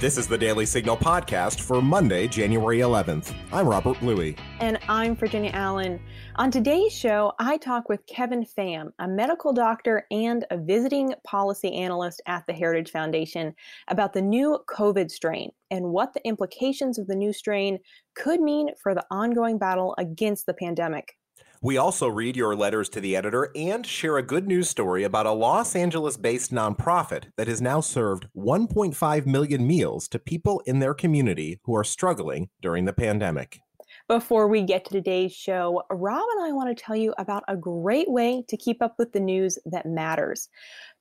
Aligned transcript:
This 0.00 0.16
is 0.16 0.26
the 0.26 0.38
Daily 0.38 0.64
Signal 0.64 0.96
podcast 0.96 1.60
for 1.60 1.82
Monday, 1.82 2.26
January 2.26 2.78
11th. 2.78 3.34
I'm 3.52 3.68
Robert 3.68 4.00
Bluey. 4.00 4.34
And 4.58 4.78
I'm 4.88 5.14
Virginia 5.14 5.50
Allen. 5.52 6.00
On 6.36 6.50
today's 6.50 6.90
show, 6.90 7.34
I 7.38 7.58
talk 7.58 7.90
with 7.90 8.06
Kevin 8.06 8.42
Pham, 8.42 8.92
a 8.98 9.06
medical 9.06 9.52
doctor 9.52 10.06
and 10.10 10.46
a 10.50 10.56
visiting 10.56 11.12
policy 11.26 11.74
analyst 11.74 12.22
at 12.24 12.46
the 12.46 12.54
Heritage 12.54 12.90
Foundation, 12.90 13.54
about 13.88 14.14
the 14.14 14.22
new 14.22 14.58
COVID 14.70 15.10
strain 15.10 15.50
and 15.70 15.84
what 15.84 16.14
the 16.14 16.26
implications 16.26 16.98
of 16.98 17.06
the 17.06 17.14
new 17.14 17.34
strain 17.34 17.78
could 18.14 18.40
mean 18.40 18.70
for 18.82 18.94
the 18.94 19.04
ongoing 19.10 19.58
battle 19.58 19.94
against 19.98 20.46
the 20.46 20.54
pandemic. 20.54 21.14
We 21.62 21.76
also 21.76 22.08
read 22.08 22.36
your 22.36 22.56
letters 22.56 22.88
to 22.88 23.02
the 23.02 23.14
editor 23.14 23.50
and 23.54 23.84
share 23.84 24.16
a 24.16 24.22
good 24.22 24.48
news 24.48 24.70
story 24.70 25.04
about 25.04 25.26
a 25.26 25.32
Los 25.32 25.76
Angeles 25.76 26.16
based 26.16 26.52
nonprofit 26.52 27.24
that 27.36 27.48
has 27.48 27.60
now 27.60 27.82
served 27.82 28.28
1.5 28.34 29.26
million 29.26 29.66
meals 29.66 30.08
to 30.08 30.18
people 30.18 30.62
in 30.64 30.78
their 30.78 30.94
community 30.94 31.60
who 31.64 31.76
are 31.76 31.84
struggling 31.84 32.48
during 32.62 32.86
the 32.86 32.94
pandemic. 32.94 33.60
Before 34.08 34.48
we 34.48 34.62
get 34.62 34.86
to 34.86 34.90
today's 34.90 35.34
show, 35.34 35.82
Rob 35.90 36.24
and 36.32 36.46
I 36.46 36.52
want 36.52 36.74
to 36.74 36.82
tell 36.82 36.96
you 36.96 37.12
about 37.18 37.44
a 37.46 37.58
great 37.58 38.10
way 38.10 38.42
to 38.48 38.56
keep 38.56 38.80
up 38.80 38.94
with 38.98 39.12
the 39.12 39.20
news 39.20 39.58
that 39.66 39.84
matters. 39.84 40.48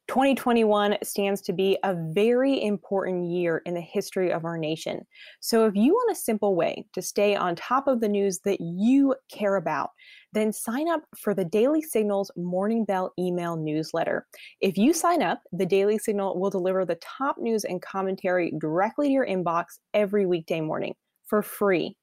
2021 0.09 0.97
stands 1.03 1.39
to 1.39 1.53
be 1.53 1.77
a 1.83 1.95
very 2.11 2.63
important 2.63 3.29
year 3.29 3.61
in 3.67 3.75
the 3.75 3.81
history 3.81 4.31
of 4.31 4.43
our 4.43 4.57
nation. 4.57 5.05
So, 5.39 5.67
if 5.67 5.75
you 5.75 5.93
want 5.93 6.11
a 6.11 6.19
simple 6.19 6.55
way 6.55 6.87
to 6.93 7.01
stay 7.01 7.35
on 7.35 7.55
top 7.55 7.87
of 7.87 8.01
the 8.01 8.09
news 8.09 8.39
that 8.39 8.59
you 8.59 9.13
care 9.31 9.55
about, 9.55 9.91
then 10.33 10.51
sign 10.51 10.89
up 10.89 11.03
for 11.15 11.35
the 11.35 11.45
Daily 11.45 11.83
Signal's 11.83 12.31
Morning 12.35 12.85
Bell 12.85 13.13
email 13.19 13.55
newsletter. 13.55 14.25
If 14.61 14.79
you 14.79 14.93
sign 14.93 15.21
up, 15.21 15.43
the 15.51 15.67
Daily 15.67 15.99
Signal 15.99 16.39
will 16.39 16.49
deliver 16.49 16.85
the 16.85 16.95
top 16.95 17.37
news 17.37 17.63
and 17.63 17.79
commentary 17.79 18.51
directly 18.59 19.09
to 19.09 19.13
your 19.13 19.27
inbox 19.27 19.65
every 19.93 20.25
weekday 20.25 20.59
morning 20.59 20.95
for 21.27 21.43
free. 21.43 21.95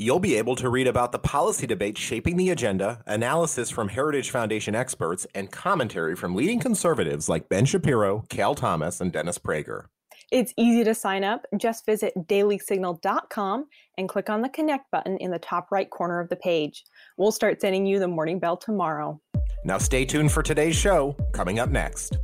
You'll 0.00 0.18
be 0.18 0.36
able 0.36 0.56
to 0.56 0.70
read 0.70 0.86
about 0.86 1.12
the 1.12 1.18
policy 1.18 1.66
debate 1.66 1.98
shaping 1.98 2.38
the 2.38 2.48
agenda, 2.48 3.02
analysis 3.06 3.68
from 3.68 3.90
Heritage 3.90 4.30
Foundation 4.30 4.74
experts, 4.74 5.26
and 5.34 5.52
commentary 5.52 6.16
from 6.16 6.34
leading 6.34 6.58
conservatives 6.58 7.28
like 7.28 7.50
Ben 7.50 7.66
Shapiro, 7.66 8.24
Cal 8.30 8.54
Thomas, 8.54 9.02
and 9.02 9.12
Dennis 9.12 9.36
Prager. 9.36 9.88
It's 10.32 10.54
easy 10.56 10.84
to 10.84 10.94
sign 10.94 11.22
up. 11.22 11.44
Just 11.58 11.84
visit 11.84 12.14
dailysignal.com 12.16 13.66
and 13.98 14.08
click 14.08 14.30
on 14.30 14.40
the 14.40 14.48
connect 14.48 14.90
button 14.90 15.18
in 15.18 15.32
the 15.32 15.38
top 15.38 15.70
right 15.70 15.90
corner 15.90 16.18
of 16.18 16.30
the 16.30 16.36
page. 16.36 16.82
We'll 17.18 17.30
start 17.30 17.60
sending 17.60 17.84
you 17.84 17.98
the 17.98 18.08
morning 18.08 18.38
bell 18.38 18.56
tomorrow. 18.56 19.20
Now, 19.66 19.76
stay 19.76 20.06
tuned 20.06 20.32
for 20.32 20.42
today's 20.42 20.76
show, 20.76 21.14
coming 21.32 21.58
up 21.58 21.68
next. 21.68 22.16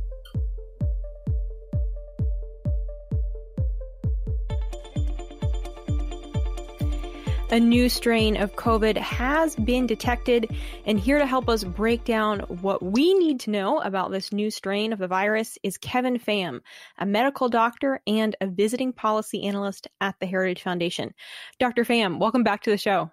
A 7.49 7.61
new 7.61 7.87
strain 7.87 8.35
of 8.35 8.57
COVID 8.57 8.97
has 8.97 9.55
been 9.55 9.87
detected, 9.87 10.53
and 10.85 10.99
here 10.99 11.17
to 11.17 11.25
help 11.25 11.47
us 11.47 11.63
break 11.63 12.03
down 12.03 12.41
what 12.41 12.83
we 12.83 13.13
need 13.13 13.39
to 13.41 13.51
know 13.51 13.79
about 13.79 14.11
this 14.11 14.33
new 14.33 14.51
strain 14.51 14.91
of 14.91 14.99
the 14.99 15.07
virus 15.07 15.57
is 15.63 15.77
Kevin 15.77 16.19
Pham, 16.19 16.59
a 16.97 17.05
medical 17.05 17.47
doctor 17.47 18.01
and 18.05 18.35
a 18.41 18.47
visiting 18.47 18.91
policy 18.91 19.43
analyst 19.43 19.87
at 20.01 20.15
the 20.19 20.25
Heritage 20.25 20.61
Foundation. 20.61 21.13
Dr. 21.57 21.85
Pham, 21.85 22.19
welcome 22.19 22.43
back 22.43 22.63
to 22.63 22.69
the 22.69 22.77
show. 22.77 23.11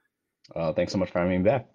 Uh, 0.53 0.73
thanks 0.73 0.91
so 0.91 0.99
much 0.99 1.13
for 1.13 1.21
having 1.21 1.39
me 1.39 1.49
back. 1.49 1.69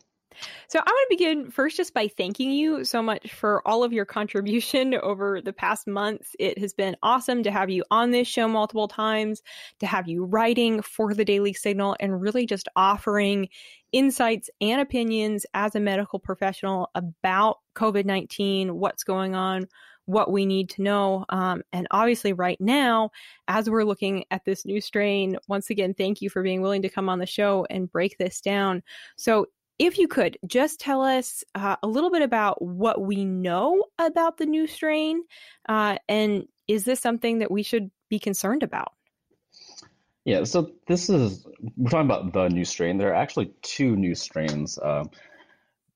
So, 0.68 0.80
I 0.80 0.84
want 0.84 1.09
to 1.09 1.16
begin 1.18 1.52
first 1.52 1.78
just 1.78 1.94
by 1.94 2.08
thanking 2.08 2.52
you 2.52 2.84
so 2.84 3.02
much 3.02 3.34
for 3.34 3.68
all 3.68 3.84
of 3.84 3.94
your 3.94 4.06
contribution 4.06 4.94
over 5.04 5.42
the 5.42 5.54
past 5.54 5.88
months. 5.88 6.36
It 6.40 6.58
has 6.59 6.73
been 6.73 6.95
awesome 7.04 7.44
to 7.44 7.52
have 7.52 7.70
you 7.70 7.84
on 7.92 8.12
this 8.12 8.28
show 8.28 8.48
multiple 8.48 8.88
times, 8.88 9.42
to 9.80 9.88
have 9.88 10.08
you 10.08 10.26
writing 10.26 10.82
for 10.82 11.14
the 11.14 11.26
Daily 11.26 11.54
Signal, 11.54 11.95
and 11.99 12.22
really 12.22 12.45
just 12.45 12.67
offering 12.76 13.49
insights 13.92 14.49
and 14.61 14.82
opinions 14.82 15.45
as 15.54 15.76
a 15.76 15.80
medical 15.80 16.20
professional 16.20 16.89
about 16.95 17.58
COVID 17.76 18.05
19, 18.05 18.78
what's 18.78 19.04
going 19.04 19.36
on, 19.36 19.67
what 20.10 20.32
we 20.32 20.45
need 20.45 20.70
to 20.72 20.82
know. 20.82 21.23
Um, 21.30 21.61
and 21.72 21.88
obviously, 21.92 22.33
right 22.33 22.60
now, 22.60 23.11
as 23.48 23.70
we're 23.70 23.83
looking 23.83 24.26
at 24.32 24.44
this 24.44 24.66
new 24.66 24.82
strain, 24.82 25.38
once 25.48 25.70
again, 25.70 25.94
thank 25.94 26.20
you 26.22 26.32
for 26.32 26.42
being 26.42 26.61
willing 26.61 26.82
to 26.82 26.89
come 26.89 27.10
on 27.10 27.20
the 27.20 27.28
show 27.28 27.67
and 27.70 27.92
break 27.92 28.17
this 28.17 28.42
down. 28.42 28.82
So, 29.17 29.45
if 29.80 29.98
you 29.98 30.08
could 30.08 30.38
just 30.45 30.80
tell 30.80 31.02
us 31.02 31.44
uh, 31.56 31.78
a 31.82 31.88
little 31.88 32.12
bit 32.12 32.22
about 32.22 32.62
what 32.62 33.02
we 33.02 33.23
know 33.23 33.86
about 33.98 34.38
the 34.38 34.45
new 34.45 34.67
strain, 34.67 35.23
uh, 35.67 35.98
and 36.08 36.45
is 36.67 36.84
this 36.84 37.00
something 37.00 37.40
that 37.40 37.50
we 37.50 37.64
should 37.64 37.90
be 38.10 38.20
concerned 38.20 38.62
about? 38.62 38.94
Yeah, 40.26 40.44
so 40.44 40.72
this 40.86 41.10
is 41.10 41.48
we're 41.78 41.90
talking 41.90 42.06
about 42.06 42.34
the 42.34 42.50
new 42.50 42.66
strain. 42.66 42.98
There 42.98 43.10
are 43.10 43.16
actually 43.16 43.54
two 43.62 43.95
new 43.95 44.14
strains 44.14 44.78
uh, 44.78 45.06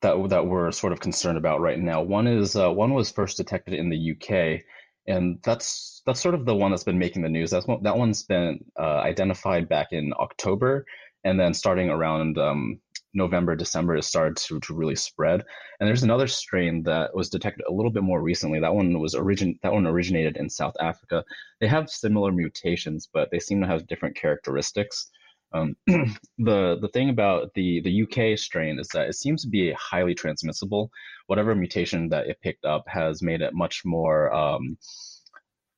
that 0.02 0.30
that 0.30 0.48
we're 0.48 0.72
sort 0.72 0.94
of 0.94 1.02
concerned 1.02 1.38
about 1.38 1.60
right 1.60 1.78
now. 1.78 2.02
One 2.02 2.26
is 2.26 2.56
uh, 2.56 2.72
one 2.72 2.94
was 2.94 3.12
first 3.12 3.38
detected 3.38 3.74
in 3.74 3.90
the 3.90 4.12
UK, 4.14 4.64
and 5.08 5.40
that's 5.44 6.02
that's 6.06 6.22
sort 6.22 6.36
of 6.36 6.46
the 6.46 6.56
one 6.56 6.72
that's 6.72 6.86
been 6.86 7.00
making 7.00 7.22
the 7.22 7.30
news. 7.30 7.52
That's 7.52 7.68
one, 7.68 7.84
that 7.84 7.98
one's 7.98 8.24
been 8.24 8.64
uh, 8.80 9.02
identified 9.02 9.68
back 9.68 9.88
in 9.92 10.14
October, 10.18 10.86
and 11.26 11.38
then 11.38 11.54
starting 11.54 11.90
around 11.90 12.38
um, 12.38 12.80
November, 13.14 13.56
December, 13.56 13.96
it 13.96 14.04
started 14.04 14.38
to, 14.38 14.60
to 14.62 14.74
really 14.74 14.96
spread. 14.96 15.44
And 15.80 15.88
there's 15.88 16.04
another 16.04 16.28
strain 16.28 16.84
that 16.84 17.16
was 17.16 17.30
detected 17.30 17.66
a 17.68 17.74
little 17.74 17.92
bit 17.92 18.04
more 18.04 18.22
recently. 18.22 18.60
That 18.60 18.74
one 18.74 19.00
was 19.00 19.16
origin 19.16 19.60
that 19.64 19.74
one 19.74 19.88
originated 19.88 20.38
in 20.38 20.50
South 20.50 20.76
Africa. 20.80 21.24
They 21.60 21.68
have 21.68 21.90
similar 21.90 22.32
mutations, 22.32 23.08
but 23.12 23.30
they 23.32 23.40
seem 23.40 23.62
to 23.62 23.68
have 23.68 23.88
different 23.88 24.16
characteristics. 24.16 25.10
Um, 25.54 25.76
the 25.88 26.78
the 26.82 26.90
thing 26.94 27.10
about 27.10 27.54
the 27.54 27.82
the 27.82 28.04
UK 28.04 28.38
strain 28.38 28.80
is 28.80 28.88
that 28.90 29.08
it 29.08 29.16
seems 29.16 29.44
to 29.44 29.50
be 29.50 29.72
highly 29.74 30.16
transmissible. 30.16 30.90
Whatever 31.28 31.54
mutation 31.54 32.10
that 32.10 32.28
it 32.28 32.42
picked 32.42 32.66
up 32.66 32.86
has 32.88 33.22
made 33.22 33.42
it 33.42 33.54
much 33.54 33.84
more 33.86 34.34
um, 34.34 34.78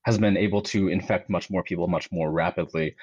has 0.04 0.18
been 0.18 0.38
able 0.38 0.62
to 0.62 0.88
infect 0.88 1.30
much 1.30 1.50
more 1.50 1.64
people 1.64 1.88
much 1.88 2.12
more 2.12 2.32
rapidly. 2.32 2.96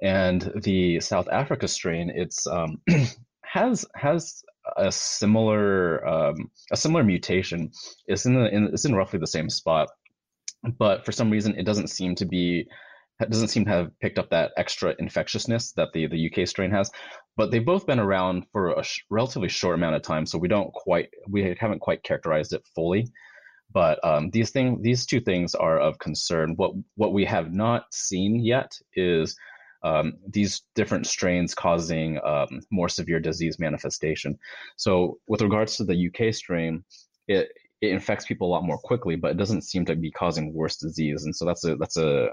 And 0.00 0.52
the 0.62 1.00
South 1.00 1.28
Africa 1.28 1.66
strain, 1.66 2.12
it's 2.14 2.46
um, 2.46 2.80
has 3.52 3.84
has 3.94 4.42
a 4.76 4.92
similar 4.92 6.06
um, 6.06 6.50
a 6.70 6.76
similar 6.76 7.04
mutation. 7.04 7.70
It's 8.06 8.26
in 8.26 8.34
the 8.34 8.54
in, 8.54 8.64
it's 8.72 8.84
in 8.84 8.94
roughly 8.94 9.18
the 9.18 9.26
same 9.26 9.48
spot, 9.48 9.88
but 10.78 11.04
for 11.04 11.12
some 11.12 11.30
reason 11.30 11.54
it 11.56 11.64
doesn't 11.64 11.88
seem 11.88 12.14
to 12.16 12.26
be 12.26 12.66
doesn't 13.30 13.48
seem 13.48 13.64
to 13.64 13.70
have 13.70 13.98
picked 14.00 14.18
up 14.18 14.30
that 14.30 14.52
extra 14.56 14.94
infectiousness 14.98 15.72
that 15.72 15.88
the 15.92 16.06
the 16.06 16.30
UK 16.30 16.46
strain 16.46 16.70
has. 16.70 16.90
But 17.36 17.50
they've 17.50 17.64
both 17.64 17.86
been 17.86 17.98
around 17.98 18.46
for 18.52 18.72
a 18.72 18.82
sh- 18.82 19.00
relatively 19.10 19.48
short 19.48 19.74
amount 19.74 19.96
of 19.96 20.02
time, 20.02 20.26
so 20.26 20.38
we 20.38 20.48
don't 20.48 20.72
quite 20.72 21.08
we 21.28 21.56
haven't 21.58 21.80
quite 21.80 22.02
characterized 22.02 22.52
it 22.52 22.62
fully. 22.74 23.08
But 23.72 24.02
um, 24.04 24.30
these 24.30 24.50
thing 24.50 24.82
these 24.82 25.06
two 25.06 25.20
things 25.20 25.54
are 25.54 25.78
of 25.78 25.98
concern. 25.98 26.54
What 26.56 26.72
what 26.94 27.12
we 27.12 27.24
have 27.24 27.52
not 27.52 27.84
seen 27.92 28.44
yet 28.44 28.72
is 28.94 29.36
um, 29.82 30.14
these 30.28 30.62
different 30.74 31.06
strains 31.06 31.54
causing 31.54 32.18
um, 32.24 32.60
more 32.70 32.88
severe 32.88 33.20
disease 33.20 33.58
manifestation. 33.58 34.38
So, 34.76 35.18
with 35.28 35.42
regards 35.42 35.76
to 35.76 35.84
the 35.84 36.08
UK 36.08 36.34
strain, 36.34 36.84
it 37.26 37.48
it 37.80 37.92
infects 37.92 38.26
people 38.26 38.48
a 38.48 38.52
lot 38.52 38.64
more 38.64 38.78
quickly, 38.78 39.16
but 39.16 39.30
it 39.30 39.36
doesn't 39.36 39.62
seem 39.62 39.84
to 39.86 39.94
be 39.94 40.10
causing 40.10 40.52
worse 40.52 40.76
disease. 40.76 41.24
And 41.24 41.34
so 41.34 41.44
that's 41.44 41.64
a 41.64 41.76
that's 41.76 41.96
a 41.96 42.30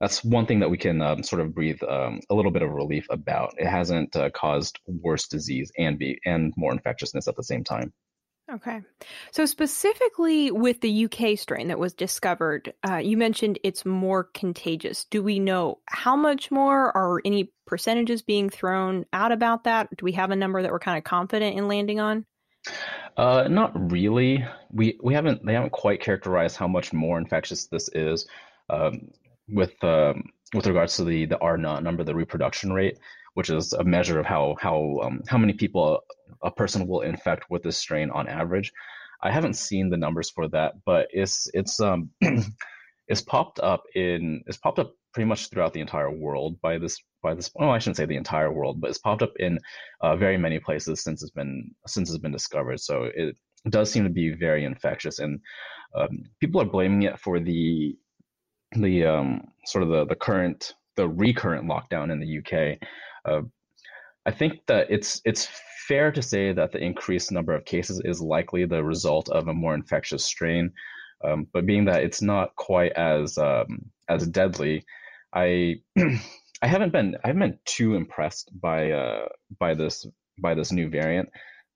that's 0.00 0.24
one 0.24 0.46
thing 0.46 0.60
that 0.60 0.70
we 0.70 0.78
can 0.78 1.00
um, 1.00 1.22
sort 1.22 1.40
of 1.40 1.54
breathe 1.54 1.80
um, 1.88 2.20
a 2.28 2.34
little 2.34 2.50
bit 2.50 2.62
of 2.62 2.70
relief 2.70 3.06
about. 3.10 3.54
It 3.58 3.68
hasn't 3.68 4.16
uh, 4.16 4.30
caused 4.30 4.78
worse 4.86 5.28
disease 5.28 5.70
and 5.78 5.98
be 5.98 6.18
and 6.24 6.52
more 6.56 6.72
infectiousness 6.72 7.28
at 7.28 7.36
the 7.36 7.44
same 7.44 7.62
time. 7.62 7.92
Okay. 8.50 8.80
So, 9.30 9.46
specifically 9.46 10.50
with 10.50 10.80
the 10.80 11.04
UK 11.04 11.38
strain 11.38 11.68
that 11.68 11.78
was 11.78 11.94
discovered, 11.94 12.74
uh, 12.88 12.96
you 12.96 13.16
mentioned 13.16 13.58
it's 13.62 13.86
more 13.86 14.24
contagious. 14.24 15.04
Do 15.04 15.22
we 15.22 15.38
know 15.38 15.78
how 15.86 16.16
much 16.16 16.50
more? 16.50 16.94
Are 16.96 17.20
any 17.24 17.52
percentages 17.66 18.20
being 18.20 18.50
thrown 18.50 19.06
out 19.12 19.32
about 19.32 19.64
that? 19.64 19.88
Do 19.96 20.04
we 20.04 20.12
have 20.12 20.32
a 20.32 20.36
number 20.36 20.60
that 20.60 20.72
we're 20.72 20.80
kind 20.80 20.98
of 20.98 21.04
confident 21.04 21.56
in 21.56 21.68
landing 21.68 22.00
on? 22.00 22.26
Uh, 23.16 23.46
not 23.48 23.90
really. 23.90 24.44
We 24.70 24.98
we 25.02 25.14
haven't 25.14 25.44
they 25.46 25.54
haven't 25.54 25.72
quite 25.72 26.00
characterized 26.00 26.56
how 26.56 26.68
much 26.68 26.92
more 26.92 27.18
infectious 27.18 27.66
this 27.66 27.88
is. 27.94 28.26
Um, 28.68 29.10
with 29.48 29.72
um, 29.84 30.24
with 30.52 30.66
regards 30.66 30.96
to 30.96 31.04
the 31.04 31.26
the 31.26 31.38
R 31.38 31.56
naught 31.56 31.82
number, 31.82 32.04
the 32.04 32.14
reproduction 32.14 32.72
rate, 32.72 32.98
which 33.34 33.50
is 33.50 33.72
a 33.72 33.84
measure 33.84 34.18
of 34.18 34.26
how 34.26 34.56
how 34.60 35.00
um, 35.02 35.22
how 35.28 35.38
many 35.38 35.52
people 35.52 36.00
a 36.42 36.50
person 36.50 36.86
will 36.86 37.02
infect 37.02 37.44
with 37.50 37.62
this 37.62 37.78
strain 37.78 38.10
on 38.10 38.28
average. 38.28 38.72
I 39.22 39.30
haven't 39.30 39.54
seen 39.54 39.88
the 39.88 39.96
numbers 39.96 40.30
for 40.30 40.48
that, 40.48 40.74
but 40.84 41.08
it's 41.10 41.48
it's 41.54 41.80
um 41.80 42.10
it's 43.08 43.22
popped 43.22 43.60
up 43.60 43.82
in 43.94 44.42
it's 44.46 44.58
popped 44.58 44.78
up 44.78 44.94
pretty 45.14 45.28
much 45.28 45.48
throughout 45.48 45.74
the 45.74 45.80
entire 45.80 46.10
world 46.10 46.58
by 46.62 46.78
this 46.78 46.98
by 47.22 47.34
this 47.34 47.50
well 47.54 47.70
I 47.70 47.78
shouldn't 47.78 47.96
say 47.96 48.06
the 48.06 48.16
entire 48.16 48.52
world, 48.52 48.80
but 48.80 48.90
it's 48.90 48.98
popped 48.98 49.22
up 49.22 49.32
in 49.38 49.58
uh, 50.00 50.16
very 50.16 50.36
many 50.36 50.58
places 50.58 51.02
since 51.02 51.22
it's 51.22 51.32
been 51.32 51.70
since 51.86 52.10
it's 52.10 52.18
been 52.18 52.32
discovered. 52.32 52.80
So 52.80 53.08
it 53.14 53.36
does 53.70 53.90
seem 53.90 54.04
to 54.04 54.10
be 54.10 54.34
very 54.34 54.64
infectious, 54.64 55.20
and 55.20 55.40
um, 55.94 56.24
people 56.40 56.60
are 56.60 56.66
blaming 56.66 57.02
it 57.02 57.18
for 57.18 57.38
the 57.38 57.96
the 58.76 59.04
um, 59.04 59.42
sort 59.66 59.84
of 59.84 59.90
the, 59.90 60.06
the 60.06 60.16
current 60.16 60.72
the 60.96 61.08
recurrent 61.08 61.66
lockdown 61.66 62.10
in 62.10 62.20
the 62.20 62.38
UK. 62.38 62.78
Uh, 63.24 63.42
I 64.26 64.30
think 64.30 64.60
that 64.66 64.86
it's 64.90 65.20
it's 65.24 65.48
fair 65.88 66.12
to 66.12 66.22
say 66.22 66.52
that 66.52 66.72
the 66.72 66.78
increased 66.78 67.32
number 67.32 67.54
of 67.54 67.64
cases 67.64 68.00
is 68.04 68.20
likely 68.20 68.64
the 68.64 68.84
result 68.84 69.28
of 69.30 69.48
a 69.48 69.54
more 69.54 69.74
infectious 69.74 70.24
strain, 70.24 70.72
um, 71.24 71.46
but 71.52 71.66
being 71.66 71.84
that 71.86 72.02
it's 72.02 72.22
not 72.22 72.54
quite 72.56 72.92
as 72.92 73.36
um, 73.38 73.90
as 74.08 74.26
deadly, 74.26 74.84
I 75.34 75.76
I 76.62 76.66
haven't 76.66 76.92
been 76.92 77.16
I 77.24 77.28
haven't 77.28 77.40
been 77.40 77.58
too 77.64 77.94
impressed 77.94 78.50
by 78.60 78.90
uh, 78.92 79.28
by 79.58 79.74
this 79.74 80.06
by 80.38 80.54
this 80.54 80.72
new 80.72 80.88
variant. 80.88 81.28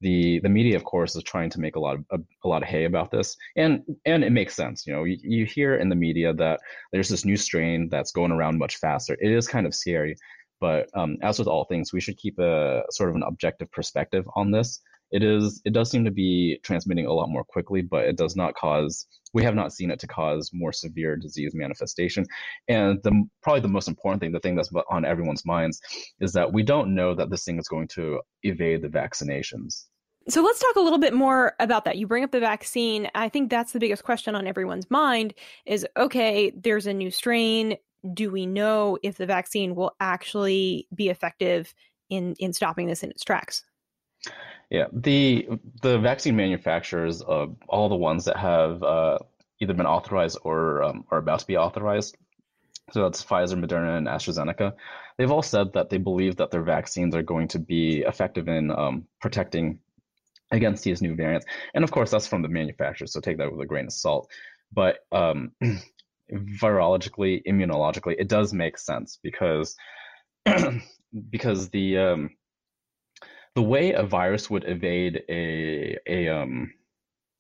The 0.03 0.41
the 0.41 0.49
media, 0.49 0.77
of 0.77 0.85
course, 0.85 1.17
is 1.17 1.23
trying 1.23 1.51
to 1.51 1.61
make 1.61 1.77
a 1.77 1.81
lot 1.81 1.97
of 1.97 2.05
a, 2.13 2.19
a 2.45 2.49
lot 2.49 2.63
of 2.63 2.69
hay 2.69 2.85
about 2.85 3.11
this, 3.11 3.37
and 3.57 3.83
and 4.05 4.23
it 4.23 4.31
makes 4.31 4.55
sense. 4.55 4.87
You 4.87 4.93
know, 4.93 5.05
you, 5.05 5.17
you 5.23 5.47
hear 5.47 5.77
in 5.77 5.89
the 5.89 5.97
media 5.97 6.35
that 6.35 6.61
there's 6.93 7.09
this 7.09 7.25
new 7.25 7.37
strain 7.37 7.89
that's 7.91 8.13
going 8.13 8.31
around 8.31 8.59
much 8.59 8.77
faster. 8.77 9.17
It 9.21 9.33
is 9.33 9.49
kind 9.49 9.67
of 9.67 9.75
scary, 9.75 10.17
but 10.61 10.89
um, 10.95 11.17
as 11.23 11.39
with 11.39 11.49
all 11.49 11.65
things, 11.65 11.93
we 11.93 12.01
should 12.01 12.17
keep 12.17 12.39
a 12.39 12.83
sort 12.91 13.11
of 13.11 13.17
an 13.17 13.23
objective 13.23 13.71
perspective 13.73 14.25
on 14.35 14.51
this. 14.51 14.81
It 15.13 15.23
is 15.23 15.63
it 15.65 15.73
does 15.73 15.91
seem 15.91 16.05
to 16.05 16.11
be 16.11 16.59
transmitting 16.65 17.07
a 17.07 17.13
lot 17.13 17.29
more 17.29 17.45
quickly, 17.45 17.81
but 17.83 18.07
it 18.07 18.17
does 18.17 18.35
not 18.35 18.55
cause. 18.55 19.07
We 19.33 19.45
have 19.45 19.55
not 19.55 19.73
seen 19.73 19.91
it 19.91 20.01
to 20.01 20.07
cause 20.07 20.51
more 20.53 20.73
severe 20.73 21.17
disease 21.17 21.53
manifestation. 21.55 22.25
And 22.69 23.01
the 23.03 23.25
probably 23.43 23.61
the 23.61 23.69
most 23.69 23.87
important 23.87 24.21
thing, 24.21 24.33
the 24.33 24.41
thing 24.41 24.57
that's 24.57 24.71
on 24.91 25.05
everyone's 25.05 25.45
minds, 25.45 25.81
is 26.21 26.33
that 26.33 26.53
we 26.53 26.63
don't 26.63 26.95
know 26.95 27.15
that 27.15 27.31
this 27.31 27.45
thing 27.45 27.59
is 27.59 27.69
going 27.69 27.89
to 27.89 28.21
evade 28.43 28.83
the 28.83 28.89
vaccinations. 28.89 29.85
So 30.29 30.43
let's 30.43 30.59
talk 30.59 30.75
a 30.75 30.81
little 30.81 30.99
bit 30.99 31.15
more 31.15 31.55
about 31.61 31.85
that. 31.85 31.99
You 31.99 32.09
bring 32.09 32.25
up 32.25 32.33
the 32.33 32.41
vaccine. 32.41 33.09
I 33.15 33.29
think 33.29 33.49
that's 33.49 33.73
the 33.73 33.79
biggest 33.79 34.03
question 34.03 34.35
on 34.35 34.49
everyone's 34.49 34.91
mind 34.91 35.35
is 35.67 35.87
okay, 35.97 36.51
there's 36.51 36.89
a 36.89 36.93
new 36.93 37.13
strain 37.13 37.77
do 38.15 38.31
we 38.31 38.47
know 38.47 38.99
if 39.03 39.17
the 39.17 39.27
vaccine 39.27 39.75
will 39.75 39.95
actually 40.01 40.87
be 40.95 41.09
effective 41.09 41.75
in 42.11 42.35
in 42.39 42.53
stopping 42.53 42.87
this 42.87 43.03
in 43.03 43.11
its 43.11 43.25
tracks? 43.25 43.65
Yeah, 44.71 44.87
the 44.93 45.49
the 45.83 45.99
vaccine 45.99 46.37
manufacturers, 46.37 47.23
uh, 47.23 47.47
all 47.69 47.89
the 47.89 47.97
ones 47.97 48.25
that 48.25 48.37
have 48.37 48.83
uh, 48.83 49.19
either 49.61 49.75
been 49.75 49.87
authorized 49.87 50.39
or 50.43 50.83
um, 50.83 51.05
are 51.11 51.19
about 51.19 51.41
to 51.41 51.47
be 51.47 51.57
authorized, 51.57 52.17
so 52.93 53.03
that's 53.03 53.25
Pfizer, 53.25 53.55
Moderna, 53.55 53.99
and 53.99 54.07
AstraZeneca. 54.07 54.73
They've 55.19 55.31
all 55.31 55.43
said 55.43 55.73
that 55.75 55.91
they 55.91 55.99
believe 55.99 56.37
that 56.37 56.51
their 56.51 56.63
vaccines 56.63 57.15
are 57.15 57.23
going 57.23 57.49
to 57.49 57.59
be 57.59 58.01
effective 58.01 58.49
in 58.49 58.71
um, 58.71 59.07
protecting 59.21 59.79
against 60.51 60.85
these 60.85 61.03
new 61.03 61.15
variants. 61.15 61.47
And 61.75 61.83
of 61.83 61.91
course, 61.91 62.11
that's 62.11 62.27
from 62.27 62.43
the 62.43 62.49
manufacturers, 62.49 63.13
so 63.13 63.21
take 63.21 63.39
that 63.39 63.51
with 63.51 63.61
a 63.61 63.67
grain 63.67 63.87
of 63.87 63.93
salt. 63.93 64.31
But 64.73 64.99
um, 65.11 65.53
virologically, 66.33 67.43
immunologically, 67.47 68.17
it 68.19 68.29
does 68.29 68.53
make 68.53 68.79
sense 68.79 69.19
because 69.23 69.77
because 71.31 71.69
the 71.71 71.99
um, 71.99 72.31
the 73.55 73.63
way 73.63 73.93
a 73.93 74.03
virus 74.03 74.51
would 74.51 74.65
evade 74.69 75.23
a 75.29 75.97
a 76.07 76.29
um, 76.29 76.73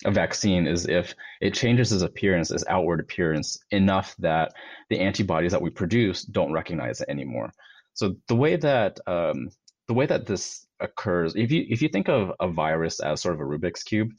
a 0.04 0.10
vaccine 0.10 0.66
is 0.66 0.86
if 0.86 1.14
it 1.40 1.54
changes 1.54 1.92
its 1.92 2.02
appearance, 2.02 2.50
its 2.50 2.64
outward 2.68 3.00
appearance 3.00 3.58
enough 3.70 4.14
that 4.18 4.52
the 4.90 5.00
antibodies 5.00 5.52
that 5.52 5.62
we 5.62 5.70
produce 5.70 6.22
don't 6.22 6.52
recognize 6.52 7.00
it 7.00 7.08
anymore. 7.08 7.52
So 7.94 8.16
the 8.28 8.36
way 8.36 8.56
that 8.56 8.98
um, 9.06 9.50
the 9.88 9.94
way 9.94 10.06
that 10.06 10.26
this 10.26 10.66
occurs, 10.80 11.34
if 11.34 11.50
you 11.50 11.64
if 11.68 11.82
you 11.82 11.88
think 11.88 12.08
of 12.08 12.32
a 12.40 12.48
virus 12.48 13.00
as 13.00 13.22
sort 13.22 13.34
of 13.34 13.40
a 13.40 13.44
Rubik's 13.44 13.82
cube, 13.82 14.10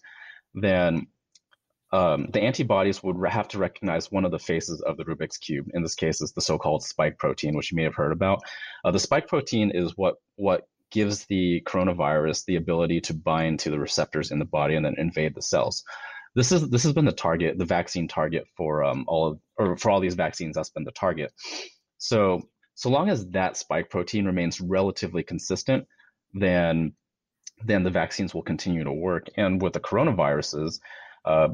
then 0.53 1.07
um, 1.91 2.27
the 2.31 2.41
antibodies 2.41 3.01
would 3.01 3.15
have 3.29 3.47
to 3.49 3.59
recognize 3.59 4.11
one 4.11 4.25
of 4.25 4.31
the 4.31 4.39
faces 4.39 4.81
of 4.81 4.97
the 4.97 5.05
Rubik's 5.05 5.37
cube. 5.37 5.67
In 5.73 5.83
this 5.83 5.95
case, 5.95 6.21
is 6.21 6.33
the 6.33 6.41
so-called 6.41 6.83
spike 6.83 7.17
protein, 7.17 7.55
which 7.55 7.71
you 7.71 7.77
may 7.77 7.83
have 7.83 7.95
heard 7.95 8.11
about. 8.11 8.39
Uh, 8.83 8.91
the 8.91 8.99
spike 8.99 9.27
protein 9.27 9.71
is 9.71 9.93
what 9.95 10.15
what 10.35 10.67
gives 10.91 11.25
the 11.25 11.61
coronavirus 11.65 12.45
the 12.45 12.55
ability 12.55 13.01
to 13.01 13.13
bind 13.13 13.59
to 13.59 13.69
the 13.69 13.79
receptors 13.79 14.31
in 14.31 14.39
the 14.39 14.45
body 14.45 14.75
and 14.75 14.85
then 14.85 14.95
invade 14.97 15.35
the 15.35 15.41
cells. 15.41 15.83
This 16.35 16.51
is 16.51 16.69
this 16.69 16.83
has 16.83 16.93
been 16.93 17.05
the 17.05 17.11
target, 17.11 17.57
the 17.57 17.65
vaccine 17.65 18.07
target 18.07 18.45
for 18.55 18.83
um, 18.83 19.05
all 19.07 19.27
of, 19.27 19.39
or 19.57 19.77
for 19.77 19.89
all 19.89 19.99
these 19.99 20.15
vaccines. 20.15 20.55
That's 20.55 20.69
been 20.69 20.83
the 20.83 20.91
target. 20.91 21.31
So 21.97 22.41
so 22.75 22.89
long 22.89 23.09
as 23.09 23.27
that 23.29 23.57
spike 23.57 23.89
protein 23.89 24.25
remains 24.25 24.61
relatively 24.61 25.23
consistent, 25.23 25.87
then 26.33 26.93
then 27.63 27.83
the 27.83 27.89
vaccines 27.89 28.35
will 28.35 28.43
continue 28.43 28.83
to 28.83 28.91
work. 28.91 29.27
And 29.35 29.59
with 29.61 29.73
the 29.73 29.79
coronaviruses, 29.79 30.79
uh, 31.27 31.49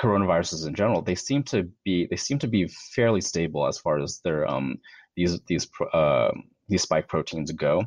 coronaviruses 0.00 0.66
in 0.66 0.74
general, 0.74 1.02
they 1.02 1.14
seem 1.14 1.42
to 1.44 1.68
be 1.84 2.06
they 2.10 2.16
seem 2.16 2.38
to 2.38 2.48
be 2.48 2.66
fairly 2.94 3.20
stable 3.20 3.66
as 3.66 3.78
far 3.78 4.00
as 4.00 4.20
their 4.24 4.48
um, 4.48 4.76
these 5.16 5.38
these 5.46 5.68
uh, 5.92 6.30
these 6.68 6.82
spike 6.82 7.08
proteins 7.08 7.52
go. 7.52 7.82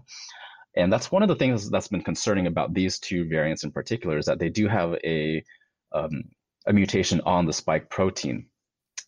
And 0.77 0.91
that's 0.91 1.11
one 1.11 1.23
of 1.23 1.27
the 1.27 1.35
things 1.35 1.69
that's 1.69 1.89
been 1.89 2.03
concerning 2.03 2.47
about 2.47 2.73
these 2.73 2.99
two 2.99 3.27
variants 3.27 3.63
in 3.63 3.71
particular 3.71 4.17
is 4.17 4.25
that 4.25 4.39
they 4.39 4.49
do 4.49 4.67
have 4.67 4.95
a 5.03 5.43
um, 5.93 6.23
a 6.67 6.73
mutation 6.73 7.21
on 7.21 7.45
the 7.45 7.53
spike 7.53 7.89
protein. 7.89 8.45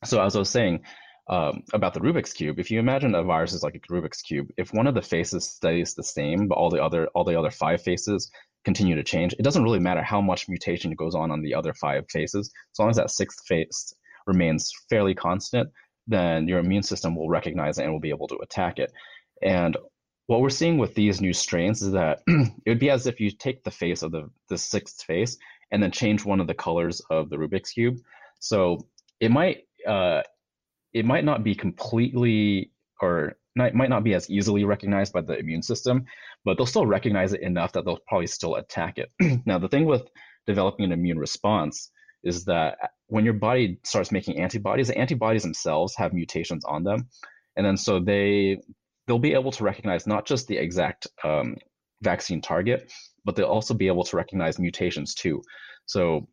So 0.04 0.22
as 0.22 0.36
I 0.36 0.40
was 0.40 0.50
saying 0.50 0.82
um, 1.30 1.64
about 1.74 1.94
the 1.94 2.02
Rubik's 2.02 2.34
cube, 2.34 2.60
if 2.60 2.70
you 2.70 2.80
imagine 2.80 3.16
a 3.16 3.24
virus 3.24 3.54
is 3.54 3.64
like 3.64 3.76
a 3.76 3.80
Rubik's 3.80 4.22
cube, 4.22 4.50
if 4.58 4.74
one 4.74 4.88
of 4.88 4.96
the 4.96 5.02
faces 5.02 5.50
stays 5.50 5.94
the 5.94 6.04
same, 6.04 6.48
but 6.48 6.56
all 6.56 6.70
the 6.70 6.84
other 6.84 7.08
all 7.14 7.24
the 7.24 7.40
other 7.40 7.52
five 7.52 7.82
faces 7.82 8.32
continue 8.64 8.96
to 8.96 9.04
change. 9.04 9.34
It 9.34 9.44
doesn't 9.44 9.64
really 9.64 9.80
matter 9.80 10.04
how 10.04 10.22
much 10.22 10.48
mutation 10.48 10.92
goes 10.94 11.16
on 11.16 11.32
on 11.32 11.42
the 11.42 11.54
other 11.54 11.74
five 11.74 12.06
faces. 12.10 12.52
As 12.74 12.80
long 12.80 12.90
as 12.90 12.98
that 12.98 13.12
sixth 13.12 13.46
face 13.46 13.94
remains 14.26 14.72
fairly 14.90 15.14
constant, 15.14 15.70
then 16.08 16.48
your 16.48 16.60
immune 16.60 16.84
system 16.84 17.16
will 17.16 17.30
recognize 17.30 17.78
it 17.78 17.84
and 17.84 17.94
will 17.94 18.00
be 18.00 18.10
able 18.10 18.28
to 18.28 18.40
attack 18.42 18.80
it. 18.80 18.92
And 19.42 19.78
what 20.28 20.42
we're 20.42 20.50
seeing 20.50 20.78
with 20.78 20.96
these 20.96 21.22
new 21.22 21.34
strains 21.34 21.82
is 21.82 21.92
that 21.92 22.22
it 22.28 22.70
would 22.70 22.80
be 22.80 22.90
as 22.90 23.08
if 23.08 23.20
you 23.20 23.32
take 23.32 23.64
the 23.64 23.72
face 23.72 24.02
of 24.02 24.12
the, 24.12 24.30
the 24.50 24.58
sixth 24.58 25.04
face 25.04 25.38
and 25.72 25.82
then 25.82 25.92
change 25.92 26.24
one 26.24 26.40
of 26.40 26.48
the 26.48 26.54
colors 26.54 27.02
of 27.10 27.30
the 27.30 27.36
Rubik's 27.36 27.72
cube. 27.72 27.98
So 28.40 28.88
it 29.20 29.32
might 29.32 29.64
uh, 29.88 30.22
it 30.94 31.06
might 31.06 31.26
not 31.26 31.44
be 31.44 31.56
completely 31.56 32.72
or 33.02 33.38
might 33.56 33.90
not 33.90 34.04
be 34.04 34.14
as 34.14 34.30
easily 34.30 34.64
recognized 34.64 35.14
by 35.14 35.22
the 35.22 35.38
immune 35.38 35.62
system, 35.62 36.06
but 36.44 36.58
they'll 36.58 36.66
still 36.66 36.86
recognize 36.86 37.34
it 37.34 37.42
enough 37.42 37.72
that 37.74 37.86
they'll 37.86 38.00
probably 38.08 38.28
still 38.28 38.56
attack 38.56 38.98
it. 38.98 39.12
now, 39.46 39.60
the 39.60 39.68
thing 39.68 39.86
with 39.86 40.04
developing 40.48 40.86
an 40.86 40.92
immune 40.92 41.20
response 41.20 41.92
is 42.24 42.46
that 42.46 42.78
when 43.08 43.26
your 43.26 43.34
body 43.34 43.80
starts 43.84 44.12
making 44.12 44.40
antibodies, 44.40 44.88
the 44.88 44.98
antibodies 44.98 45.44
themselves 45.44 45.96
have 45.96 46.14
mutations 46.14 46.66
on 46.66 46.84
them, 46.84 47.08
and 47.56 47.66
then 47.66 47.78
so 47.78 48.00
they 48.00 48.60
they'll 49.06 49.20
be 49.20 49.34
able 49.34 49.52
to 49.52 49.64
recognize 49.64 50.08
not 50.08 50.26
just 50.26 50.48
the 50.48 50.58
exact 50.58 51.08
um, 51.24 51.58
vaccine 52.02 52.42
target, 52.42 52.92
but 53.26 53.36
they'll 53.36 53.46
also 53.46 53.74
be 53.74 53.88
able 53.88 54.04
to 54.04 54.16
recognize 54.16 54.60
mutations 54.60 55.14
too. 55.14 55.42
So 55.86 56.28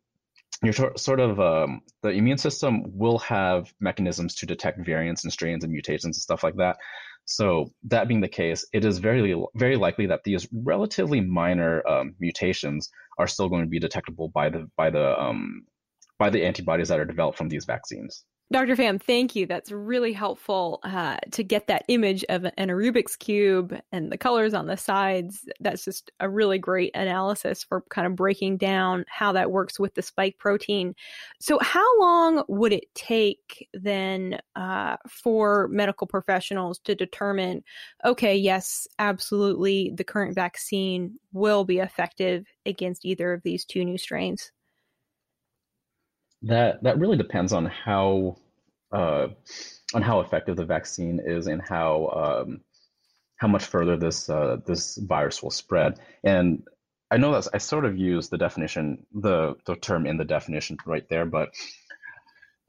you're 0.63 0.95
sort 0.95 1.19
of 1.19 1.39
um, 1.39 1.81
the 2.03 2.09
immune 2.09 2.37
system 2.37 2.83
will 2.97 3.17
have 3.19 3.73
mechanisms 3.79 4.35
to 4.35 4.45
detect 4.45 4.85
variants 4.85 5.23
and 5.23 5.33
strains 5.33 5.63
and 5.63 5.73
mutations 5.73 6.17
and 6.17 6.21
stuff 6.21 6.43
like 6.43 6.55
that. 6.57 6.77
So 7.25 7.71
that 7.83 8.07
being 8.07 8.21
the 8.21 8.27
case, 8.27 8.65
it 8.73 8.83
is 8.83 8.97
very 8.97 9.35
very 9.55 9.77
likely 9.77 10.05
that 10.07 10.23
these 10.23 10.47
relatively 10.51 11.21
minor 11.21 11.87
um, 11.87 12.15
mutations 12.19 12.89
are 13.17 13.27
still 13.27 13.49
going 13.49 13.63
to 13.63 13.69
be 13.69 13.79
detectable 13.79 14.29
by 14.29 14.49
the 14.49 14.69
by 14.75 14.89
the 14.89 15.19
um, 15.21 15.65
by 16.19 16.29
the 16.29 16.45
antibodies 16.45 16.89
that 16.89 16.99
are 16.99 17.05
developed 17.05 17.37
from 17.37 17.49
these 17.49 17.65
vaccines. 17.65 18.25
Dr. 18.51 18.75
Pham, 18.75 19.01
thank 19.01 19.33
you. 19.33 19.45
That's 19.45 19.71
really 19.71 20.11
helpful 20.11 20.81
uh, 20.83 21.15
to 21.31 21.41
get 21.41 21.67
that 21.67 21.85
image 21.87 22.25
of 22.27 22.43
an, 22.43 22.67
Rubik's 22.67 23.15
Cube 23.15 23.79
and 23.93 24.11
the 24.11 24.17
colors 24.17 24.53
on 24.53 24.67
the 24.67 24.75
sides. 24.75 25.47
That's 25.61 25.85
just 25.85 26.11
a 26.19 26.29
really 26.29 26.59
great 26.59 26.93
analysis 26.93 27.63
for 27.63 27.81
kind 27.89 28.05
of 28.05 28.17
breaking 28.17 28.57
down 28.57 29.05
how 29.07 29.31
that 29.31 29.51
works 29.51 29.79
with 29.79 29.95
the 29.95 30.01
spike 30.01 30.37
protein. 30.37 30.95
So, 31.39 31.59
how 31.61 31.99
long 32.01 32.43
would 32.49 32.73
it 32.73 32.93
take 32.93 33.69
then 33.73 34.39
uh, 34.57 34.97
for 35.07 35.69
medical 35.69 36.05
professionals 36.05 36.79
to 36.79 36.93
determine, 36.93 37.63
okay, 38.03 38.35
yes, 38.35 38.85
absolutely, 38.99 39.93
the 39.95 40.03
current 40.03 40.35
vaccine 40.35 41.17
will 41.31 41.63
be 41.63 41.79
effective 41.79 42.45
against 42.65 43.05
either 43.05 43.31
of 43.31 43.43
these 43.43 43.63
two 43.63 43.85
new 43.85 43.97
strains? 43.97 44.51
That 46.43 46.83
that 46.83 46.99
really 46.99 47.17
depends 47.17 47.53
on 47.53 47.65
how 47.65 48.37
uh, 48.91 49.27
on 49.93 50.01
how 50.01 50.21
effective 50.21 50.55
the 50.55 50.65
vaccine 50.65 51.19
is 51.23 51.47
and 51.47 51.61
how 51.61 52.45
um, 52.47 52.61
how 53.37 53.47
much 53.47 53.65
further 53.65 53.97
this 53.97 54.29
uh, 54.29 54.57
this 54.65 54.97
virus 54.97 55.41
will 55.41 55.51
spread. 55.51 55.99
And 56.23 56.63
I 57.11 57.17
know 57.17 57.33
that 57.33 57.47
I 57.53 57.57
sort 57.57 57.85
of 57.85 57.97
use 57.97 58.29
the 58.29 58.37
definition 58.37 59.05
the 59.13 59.55
the 59.65 59.75
term 59.75 60.05
in 60.05 60.17
the 60.17 60.25
definition 60.25 60.77
right 60.85 61.07
there, 61.09 61.25
but 61.25 61.49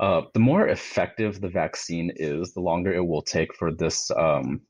uh, 0.00 0.22
the 0.34 0.40
more 0.40 0.66
effective 0.68 1.40
the 1.40 1.48
vaccine 1.48 2.12
is, 2.16 2.52
the 2.52 2.60
longer 2.60 2.92
it 2.92 3.06
will 3.06 3.22
take 3.22 3.54
for 3.54 3.72
this 3.72 4.10
um, 4.10 4.62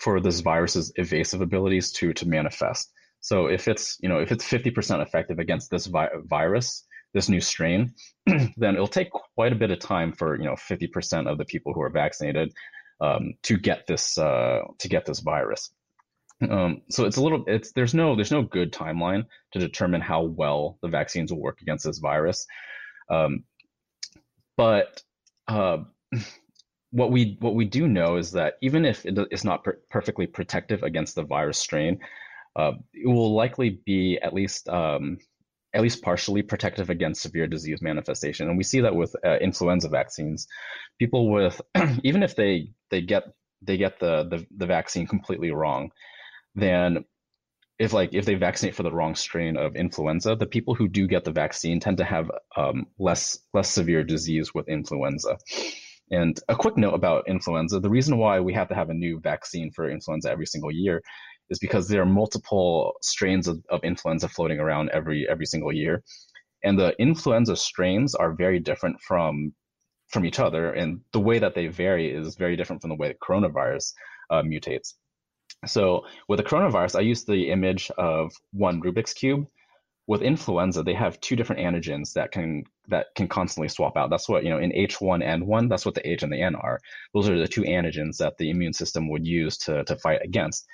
for 0.00 0.20
this 0.20 0.40
virus's 0.40 0.92
evasive 0.96 1.40
abilities 1.40 1.92
to 1.92 2.12
to 2.14 2.28
manifest. 2.28 2.92
So 3.20 3.46
if 3.46 3.68
it's 3.68 3.98
you 4.00 4.08
know 4.08 4.18
if 4.18 4.32
it's 4.32 4.44
fifty 4.44 4.70
percent 4.70 5.02
effective 5.02 5.38
against 5.38 5.70
this 5.70 5.86
vi- 5.86 6.10
virus, 6.24 6.84
this 7.14 7.28
new 7.28 7.40
strain, 7.40 7.94
then 8.26 8.74
it'll 8.74 8.86
take 8.86 9.10
quite 9.10 9.52
a 9.52 9.56
bit 9.56 9.70
of 9.70 9.78
time 9.78 10.12
for 10.12 10.36
you 10.36 10.44
know 10.44 10.54
50% 10.54 11.30
of 11.30 11.38
the 11.38 11.44
people 11.44 11.72
who 11.72 11.82
are 11.82 11.90
vaccinated 11.90 12.52
um, 13.00 13.34
to 13.42 13.56
get 13.56 13.86
this 13.86 14.18
uh, 14.18 14.60
to 14.78 14.88
get 14.88 15.04
this 15.04 15.20
virus. 15.20 15.70
Um, 16.48 16.82
so 16.90 17.04
it's 17.04 17.16
a 17.16 17.22
little 17.22 17.44
it's 17.46 17.72
there's 17.72 17.94
no 17.94 18.16
there's 18.16 18.32
no 18.32 18.42
good 18.42 18.72
timeline 18.72 19.26
to 19.52 19.58
determine 19.58 20.00
how 20.00 20.22
well 20.22 20.78
the 20.82 20.88
vaccines 20.88 21.32
will 21.32 21.40
work 21.40 21.60
against 21.60 21.84
this 21.84 21.98
virus. 21.98 22.46
Um, 23.10 23.44
but 24.56 25.02
uh, 25.48 25.78
what 26.90 27.10
we 27.10 27.36
what 27.40 27.54
we 27.54 27.64
do 27.64 27.86
know 27.86 28.16
is 28.16 28.32
that 28.32 28.54
even 28.62 28.84
if 28.84 29.04
it 29.06 29.18
is 29.30 29.44
not 29.44 29.64
per- 29.64 29.80
perfectly 29.90 30.26
protective 30.26 30.82
against 30.82 31.14
the 31.14 31.22
virus 31.22 31.58
strain, 31.58 32.00
uh, 32.56 32.72
it 32.92 33.06
will 33.06 33.34
likely 33.34 33.80
be 33.84 34.18
at 34.22 34.34
least 34.34 34.68
um, 34.68 35.18
at 35.74 35.82
least 35.82 36.02
partially 36.02 36.42
protective 36.42 36.90
against 36.90 37.22
severe 37.22 37.46
disease 37.46 37.80
manifestation. 37.80 38.48
And 38.48 38.58
we 38.58 38.64
see 38.64 38.80
that 38.80 38.94
with 38.94 39.14
uh, 39.24 39.38
influenza 39.38 39.88
vaccines. 39.88 40.46
People 40.98 41.30
with 41.30 41.60
even 42.02 42.22
if 42.22 42.36
they 42.36 42.72
they 42.90 43.00
get 43.00 43.24
they 43.62 43.76
get 43.76 43.98
the, 43.98 44.24
the 44.24 44.46
the 44.56 44.66
vaccine 44.66 45.06
completely 45.06 45.50
wrong, 45.50 45.90
then 46.54 47.04
if 47.78 47.92
like 47.92 48.10
if 48.12 48.24
they 48.26 48.34
vaccinate 48.34 48.74
for 48.74 48.82
the 48.82 48.92
wrong 48.92 49.14
strain 49.14 49.56
of 49.56 49.76
influenza, 49.76 50.36
the 50.36 50.46
people 50.46 50.74
who 50.74 50.88
do 50.88 51.06
get 51.06 51.24
the 51.24 51.32
vaccine 51.32 51.80
tend 51.80 51.96
to 51.98 52.04
have 52.04 52.30
um, 52.56 52.86
less 52.98 53.38
less 53.54 53.70
severe 53.70 54.04
disease 54.04 54.54
with 54.54 54.68
influenza. 54.68 55.38
And 56.10 56.38
a 56.48 56.54
quick 56.54 56.76
note 56.76 56.94
about 56.94 57.28
influenza: 57.28 57.80
the 57.80 57.88
reason 57.88 58.18
why 58.18 58.40
we 58.40 58.52
have 58.52 58.68
to 58.68 58.74
have 58.74 58.90
a 58.90 58.94
new 58.94 59.20
vaccine 59.20 59.70
for 59.70 59.88
influenza 59.88 60.30
every 60.30 60.46
single 60.46 60.70
year 60.70 61.02
is 61.50 61.58
because 61.58 61.88
there 61.88 62.02
are 62.02 62.06
multiple 62.06 62.94
strains 63.02 63.48
of, 63.48 63.62
of 63.68 63.82
influenza 63.84 64.28
floating 64.28 64.60
around 64.60 64.90
every 64.90 65.26
every 65.28 65.46
single 65.46 65.72
year, 65.72 66.02
and 66.64 66.78
the 66.78 66.94
influenza 66.98 67.56
strains 67.56 68.14
are 68.14 68.32
very 68.32 68.58
different 68.58 69.00
from 69.00 69.52
from 70.08 70.24
each 70.24 70.38
other, 70.38 70.72
and 70.72 71.00
the 71.12 71.20
way 71.20 71.38
that 71.38 71.54
they 71.54 71.66
vary 71.66 72.10
is 72.10 72.36
very 72.36 72.56
different 72.56 72.82
from 72.82 72.90
the 72.90 72.96
way 72.96 73.08
the 73.08 73.14
coronavirus 73.14 73.92
uh, 74.30 74.42
mutates. 74.42 74.94
So 75.66 76.04
with 76.28 76.38
the 76.38 76.44
coronavirus, 76.44 76.96
I 76.96 77.00
use 77.00 77.24
the 77.24 77.50
image 77.50 77.90
of 77.96 78.32
one 78.52 78.80
Rubik's 78.82 79.12
cube. 79.12 79.46
With 80.08 80.22
influenza, 80.22 80.82
they 80.82 80.94
have 80.94 81.20
two 81.20 81.36
different 81.36 81.62
antigens 81.62 82.12
that 82.14 82.32
can 82.32 82.64
that 82.88 83.06
can 83.14 83.28
constantly 83.28 83.68
swap 83.68 83.96
out. 83.96 84.10
That's 84.10 84.28
what 84.28 84.42
you 84.42 84.50
know 84.50 84.58
in 84.58 84.72
H1N1. 84.72 85.68
That's 85.68 85.86
what 85.86 85.94
the 85.94 86.06
H 86.08 86.24
and 86.24 86.32
the 86.32 86.42
N 86.42 86.56
are. 86.56 86.80
Those 87.14 87.28
are 87.28 87.38
the 87.38 87.46
two 87.46 87.62
antigens 87.62 88.16
that 88.16 88.36
the 88.36 88.50
immune 88.50 88.72
system 88.72 89.08
would 89.10 89.24
use 89.24 89.56
to 89.58 89.84
to 89.84 89.96
fight 89.96 90.20
against. 90.24 90.66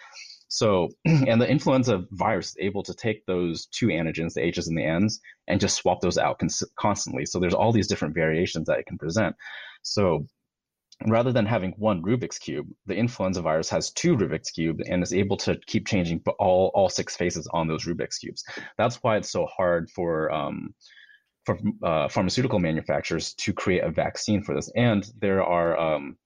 So, 0.49 0.88
and 1.05 1.40
the 1.40 1.49
influenza 1.49 2.05
virus 2.12 2.49
is 2.49 2.57
able 2.59 2.83
to 2.85 2.95
take 2.95 3.25
those 3.26 3.67
two 3.67 3.88
antigens, 3.88 4.35
the 4.35 4.45
H's 4.45 4.69
and 4.69 4.76
the 4.76 4.85
N's, 4.85 5.21
and 5.47 5.61
just 5.61 5.76
swap 5.76 6.00
those 6.00 6.19
out 6.19 6.38
cons- 6.38 6.62
constantly. 6.78 7.26
So 7.26 7.38
there's 7.38 7.55
all 7.55 7.73
these 7.73 7.87
different 7.87 8.14
variations 8.14 8.67
that 8.67 8.78
it 8.78 8.87
can 8.87 8.99
present. 8.99 9.37
So 9.83 10.26
rather 11.07 11.33
than 11.33 11.47
having 11.47 11.73
one 11.73 12.02
Rubik's 12.02 12.38
cube, 12.38 12.69
the 12.87 12.97
influenza 12.97 13.43
virus 13.43 13.69
has 13.71 13.90
two 13.90 14.17
Rubik's 14.17 14.50
cubes 14.50 14.83
and 14.88 15.02
is 15.02 15.12
able 15.12 15.37
to 15.38 15.59
keep 15.67 15.87
changing 15.87 16.23
all 16.38 16.71
all 16.75 16.88
six 16.88 17.17
faces 17.17 17.47
on 17.52 17.69
those 17.69 17.85
Rubik's 17.85 18.19
cubes. 18.19 18.43
That's 18.76 18.97
why 18.97 19.17
it's 19.17 19.31
so 19.31 19.47
hard 19.47 19.90
for 19.90 20.33
um, 20.33 20.75
for 21.45 21.59
uh, 21.83 22.09
pharmaceutical 22.09 22.59
manufacturers 22.59 23.35
to 23.35 23.52
create 23.52 23.85
a 23.85 23.90
vaccine 23.90 24.43
for 24.43 24.55
this. 24.55 24.71
And 24.76 25.09
there 25.21 25.43
are 25.43 25.78
um, 25.78 26.17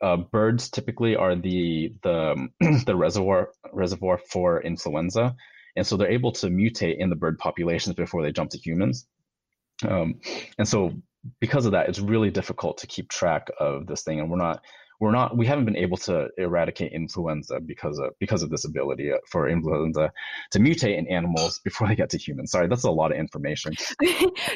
uh, 0.00 0.16
birds 0.16 0.70
typically 0.70 1.16
are 1.16 1.34
the 1.34 1.92
the 2.02 2.48
the 2.86 2.96
reservoir 2.96 3.50
reservoir 3.72 4.18
for 4.18 4.62
influenza, 4.62 5.34
and 5.76 5.86
so 5.86 5.96
they're 5.96 6.10
able 6.10 6.32
to 6.32 6.48
mutate 6.48 6.98
in 6.98 7.10
the 7.10 7.16
bird 7.16 7.38
populations 7.38 7.94
before 7.96 8.22
they 8.22 8.32
jump 8.32 8.50
to 8.50 8.58
humans. 8.58 9.06
Um, 9.86 10.20
and 10.58 10.66
so 10.66 10.92
because 11.40 11.66
of 11.66 11.72
that, 11.72 11.88
it's 11.88 11.98
really 11.98 12.30
difficult 12.30 12.78
to 12.78 12.86
keep 12.86 13.08
track 13.08 13.48
of 13.58 13.86
this 13.86 14.02
thing, 14.02 14.20
and 14.20 14.30
we're 14.30 14.38
not 14.38 14.62
we're 15.00 15.12
not 15.12 15.36
we 15.36 15.46
haven't 15.46 15.64
been 15.64 15.76
able 15.76 15.96
to 15.96 16.28
eradicate 16.38 16.92
influenza 16.92 17.60
because 17.60 17.98
of 17.98 18.10
because 18.18 18.42
of 18.42 18.50
this 18.50 18.64
ability 18.64 19.12
for 19.30 19.48
influenza 19.48 20.12
to 20.50 20.58
mutate 20.58 20.98
in 20.98 21.06
animals 21.08 21.60
before 21.64 21.88
they 21.88 21.94
get 21.94 22.10
to 22.10 22.18
humans. 22.18 22.50
Sorry, 22.50 22.68
that's 22.68 22.84
a 22.84 22.90
lot 22.90 23.12
of 23.12 23.18
information. 23.18 23.74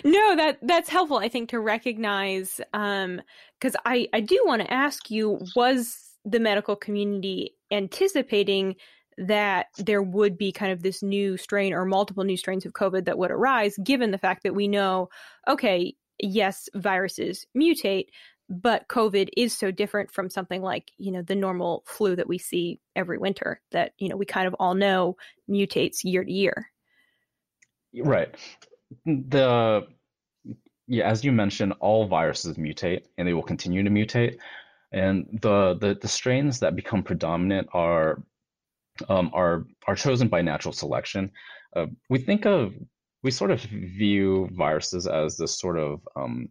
no, 0.05 0.37
that 0.37 0.59
that's 0.63 0.89
helpful. 0.89 1.19
I 1.19 1.29
think 1.29 1.51
to 1.51 1.61
recognize 1.61 2.61
um 2.73 3.21
because 3.61 3.77
I 3.85 4.09
I 4.13 4.21
do 4.21 4.43
want 4.47 4.63
to 4.63 4.73
ask 4.73 5.11
you 5.11 5.41
was 5.55 5.99
the 6.25 6.41
medical 6.41 6.77
community 6.77 7.55
anticipating 7.71 8.77
that 9.19 9.67
there 9.79 10.03
would 10.03 10.39
be 10.39 10.53
kind 10.53 10.73
of 10.73 10.83
this 10.83 11.03
new 11.03 11.37
strain 11.37 11.73
or 11.73 11.85
multiple 11.85 12.25
new 12.25 12.37
strains 12.37 12.65
of 12.65 12.73
COVID 12.73 13.05
that 13.05 13.19
would 13.19 13.31
arise, 13.31 13.77
given 13.83 14.11
the 14.11 14.19
fact 14.19 14.43
that 14.43 14.55
we 14.55 14.69
know, 14.69 15.09
okay, 15.49 15.95
yes, 16.19 16.69
viruses 16.75 17.47
mutate, 17.57 18.07
but 18.53 18.87
covid 18.89 19.29
is 19.37 19.57
so 19.57 19.71
different 19.71 20.11
from 20.11 20.29
something 20.29 20.63
like 20.63 20.93
you 20.99 21.11
know 21.11 21.23
the 21.23 21.35
normal 21.35 21.83
flu 21.87 22.15
that 22.15 22.29
we 22.29 22.39
see 22.39 22.81
every 22.95 23.19
winter 23.19 23.61
that 23.71 23.93
you 23.99 24.09
know 24.09 24.17
we 24.17 24.27
kind 24.27 24.47
of 24.47 24.55
all 24.59 24.75
know 24.75 25.17
mutates 25.49 26.05
year 26.05 26.25
to 26.25 26.33
year. 26.33 26.71
Right. 27.95 28.35
The 29.07 29.87
yeah 30.89 31.09
as 31.09 31.25
you 31.25 31.33
mentioned 31.33 31.75
all 31.81 32.07
viruses 32.07 32.57
mutate 32.57 33.05
and 33.17 33.27
they 33.27 33.35
will 33.35 33.43
continue 33.43 33.83
to 33.83 33.91
mutate. 33.91 34.39
And 34.93 35.39
the 35.41 35.75
the, 35.81 35.99
the 36.01 36.09
strains 36.09 36.61
that 36.61 36.77
become 36.77 37.03
predominant 37.03 37.69
are 37.73 38.23
um, 39.09 39.31
are 39.33 39.65
are 39.87 39.95
chosen 39.95 40.29
by 40.29 40.43
natural 40.43 40.73
selection. 40.73 41.31
Uh, 41.75 41.87
we 42.11 42.19
think 42.19 42.47
of 42.47 42.75
we 43.23 43.31
sort 43.31 43.51
of 43.51 43.61
view 43.61 44.49
viruses 44.53 45.07
as 45.07 45.37
this 45.37 45.59
sort 45.59 45.79
of 45.79 46.07
um, 46.17 46.49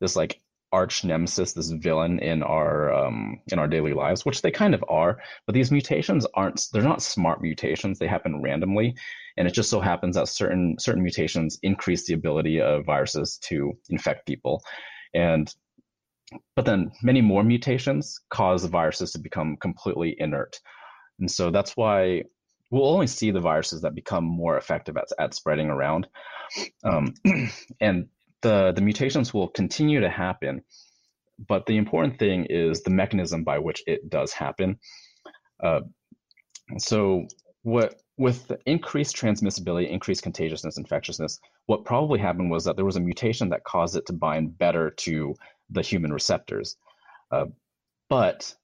this 0.00 0.14
like 0.14 0.40
arch 0.72 1.04
nemesis, 1.04 1.52
this 1.52 1.70
villain 1.70 2.18
in 2.18 2.42
our 2.42 2.92
um, 2.92 3.40
in 3.52 3.58
our 3.58 3.68
daily 3.68 3.92
lives, 3.92 4.24
which 4.24 4.42
they 4.42 4.50
kind 4.50 4.74
of 4.74 4.84
are. 4.88 5.18
But 5.46 5.54
these 5.54 5.70
mutations 5.70 6.26
aren't 6.34 6.66
they're 6.72 6.82
not 6.82 7.02
smart 7.02 7.42
mutations. 7.42 7.98
They 7.98 8.06
happen 8.06 8.42
randomly, 8.42 8.94
and 9.36 9.46
it 9.46 9.52
just 9.52 9.70
so 9.70 9.80
happens 9.80 10.16
that 10.16 10.28
certain 10.28 10.76
certain 10.78 11.02
mutations 11.02 11.58
increase 11.62 12.06
the 12.06 12.14
ability 12.14 12.60
of 12.60 12.86
viruses 12.86 13.38
to 13.48 13.72
infect 13.90 14.26
people, 14.26 14.62
and 15.14 15.54
but 16.56 16.64
then 16.64 16.90
many 17.02 17.20
more 17.20 17.44
mutations 17.44 18.20
cause 18.30 18.62
the 18.62 18.68
viruses 18.68 19.12
to 19.12 19.18
become 19.18 19.56
completely 19.56 20.16
inert, 20.18 20.58
and 21.18 21.30
so 21.30 21.50
that's 21.50 21.76
why 21.76 22.22
we'll 22.70 22.88
only 22.88 23.06
see 23.06 23.30
the 23.30 23.40
viruses 23.40 23.82
that 23.82 23.94
become 23.94 24.24
more 24.24 24.56
effective 24.56 24.96
at, 24.96 25.04
at 25.18 25.34
spreading 25.34 25.68
around. 25.68 26.08
Um, 26.84 27.12
and 27.80 28.08
the, 28.42 28.72
the 28.72 28.80
mutations 28.80 29.32
will 29.32 29.48
continue 29.48 30.00
to 30.00 30.10
happen, 30.10 30.62
but 31.48 31.66
the 31.66 31.76
important 31.76 32.18
thing 32.18 32.46
is 32.46 32.82
the 32.82 32.90
mechanism 32.90 33.44
by 33.44 33.58
which 33.58 33.82
it 33.86 34.08
does 34.08 34.32
happen. 34.32 34.78
Uh, 35.62 35.80
so 36.78 37.26
what 37.62 38.00
with 38.18 38.52
increased 38.66 39.16
transmissibility, 39.16 39.88
increased 39.88 40.22
contagiousness, 40.22 40.76
infectiousness, 40.76 41.40
what 41.66 41.84
probably 41.84 42.18
happened 42.18 42.50
was 42.50 42.64
that 42.64 42.76
there 42.76 42.84
was 42.84 42.96
a 42.96 43.00
mutation 43.00 43.48
that 43.48 43.64
caused 43.64 43.96
it 43.96 44.06
to 44.06 44.12
bind 44.12 44.58
better 44.58 44.90
to 44.90 45.34
the 45.70 45.82
human 45.82 46.12
receptors. 46.12 46.76
Uh, 47.30 47.46
but 48.10 48.54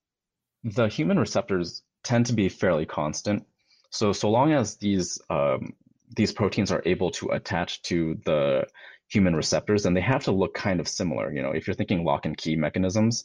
the 0.64 0.88
human 0.88 1.18
receptors 1.18 1.82
tend 2.04 2.26
to 2.26 2.34
be 2.34 2.48
fairly 2.48 2.84
constant. 2.84 3.46
So 3.90 4.12
so 4.12 4.30
long 4.30 4.52
as 4.52 4.76
these 4.76 5.18
um, 5.30 5.74
these 6.14 6.32
proteins 6.32 6.70
are 6.70 6.82
able 6.84 7.10
to 7.12 7.28
attach 7.30 7.82
to 7.82 8.18
the 8.24 8.66
human 9.08 9.34
receptors 9.34 9.86
and 9.86 9.96
they 9.96 10.00
have 10.00 10.24
to 10.24 10.32
look 10.32 10.54
kind 10.54 10.80
of 10.80 10.88
similar. 10.88 11.32
You 11.32 11.42
know, 11.42 11.52
if 11.52 11.66
you're 11.66 11.74
thinking 11.74 12.04
lock 12.04 12.26
and 12.26 12.36
key 12.36 12.56
mechanisms, 12.56 13.24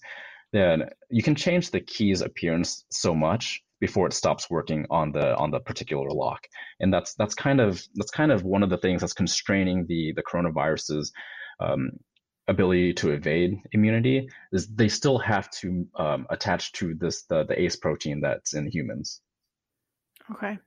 then 0.52 0.90
you 1.10 1.24
can 1.24 1.36
change 1.36 1.72
the 1.72 1.82
key's 1.82 2.22
appearance 2.22 2.86
so 2.90 3.14
much 3.14 3.64
before 3.80 4.08
it 4.08 4.14
stops 4.14 4.50
working 4.50 4.86
on 4.90 5.12
the 5.12 5.36
on 5.36 5.52
the 5.52 5.60
particular 5.60 6.10
lock. 6.10 6.48
And 6.80 6.94
that's 6.94 7.16
that's 7.16 7.36
kind 7.36 7.60
of 7.60 7.82
that's 7.96 8.12
kind 8.12 8.32
of 8.32 8.44
one 8.44 8.64
of 8.64 8.70
the 8.70 8.78
things 8.78 9.02
that's 9.02 9.14
constraining 9.14 9.86
the 9.88 10.14
the 10.16 10.24
coronavirus's 10.24 11.12
um, 11.60 11.92
ability 12.48 12.94
to 12.94 13.12
evade 13.12 13.58
immunity 13.72 14.28
is 14.52 14.68
they 14.68 14.88
still 14.88 15.18
have 15.18 15.50
to 15.50 15.88
um, 15.98 16.28
attach 16.30 16.72
to 16.74 16.94
this 16.96 17.24
the, 17.24 17.46
the 17.46 17.60
ACE 17.62 17.76
protein 17.76 18.22
that's 18.22 18.54
in 18.54 18.68
humans. 18.68 19.22
Okay. 20.32 20.58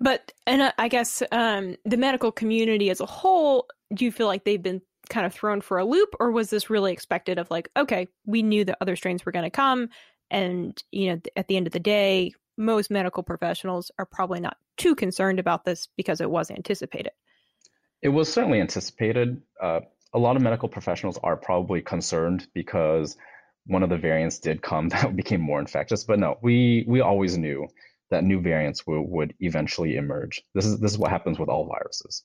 But 0.00 0.32
and 0.46 0.72
I 0.78 0.88
guess 0.88 1.22
um, 1.32 1.76
the 1.84 1.96
medical 1.96 2.30
community 2.30 2.90
as 2.90 3.00
a 3.00 3.06
whole, 3.06 3.66
do 3.94 4.04
you 4.04 4.12
feel 4.12 4.26
like 4.26 4.44
they've 4.44 4.62
been 4.62 4.82
kind 5.08 5.26
of 5.26 5.32
thrown 5.32 5.60
for 5.60 5.78
a 5.78 5.84
loop, 5.84 6.14
or 6.18 6.30
was 6.30 6.50
this 6.50 6.70
really 6.70 6.92
expected? 6.92 7.38
Of 7.38 7.50
like, 7.50 7.70
okay, 7.76 8.08
we 8.24 8.42
knew 8.42 8.64
that 8.64 8.78
other 8.80 8.96
strains 8.96 9.24
were 9.24 9.32
going 9.32 9.44
to 9.44 9.50
come, 9.50 9.88
and 10.30 10.80
you 10.92 11.12
know, 11.12 11.20
at 11.36 11.48
the 11.48 11.56
end 11.56 11.66
of 11.66 11.72
the 11.72 11.80
day, 11.80 12.32
most 12.58 12.90
medical 12.90 13.22
professionals 13.22 13.90
are 13.98 14.06
probably 14.06 14.40
not 14.40 14.56
too 14.76 14.94
concerned 14.94 15.38
about 15.38 15.64
this 15.64 15.88
because 15.96 16.20
it 16.20 16.30
was 16.30 16.50
anticipated. 16.50 17.12
It 18.02 18.08
was 18.08 18.32
certainly 18.32 18.60
anticipated. 18.60 19.42
Uh, 19.60 19.80
a 20.12 20.18
lot 20.18 20.36
of 20.36 20.42
medical 20.42 20.68
professionals 20.68 21.18
are 21.22 21.36
probably 21.36 21.82
concerned 21.82 22.46
because 22.54 23.16
one 23.66 23.82
of 23.82 23.90
the 23.90 23.98
variants 23.98 24.38
did 24.38 24.62
come 24.62 24.88
that 24.90 25.14
became 25.16 25.40
more 25.40 25.60
infectious. 25.60 26.04
But 26.04 26.18
no, 26.18 26.38
we 26.42 26.84
we 26.86 27.00
always 27.00 27.36
knew 27.38 27.68
that 28.10 28.24
new 28.24 28.40
variants 28.40 28.86
will, 28.86 29.02
would 29.02 29.34
eventually 29.40 29.96
emerge. 29.96 30.42
This 30.54 30.66
is 30.66 30.78
this 30.80 30.92
is 30.92 30.98
what 30.98 31.10
happens 31.10 31.38
with 31.38 31.48
all 31.48 31.66
viruses. 31.66 32.22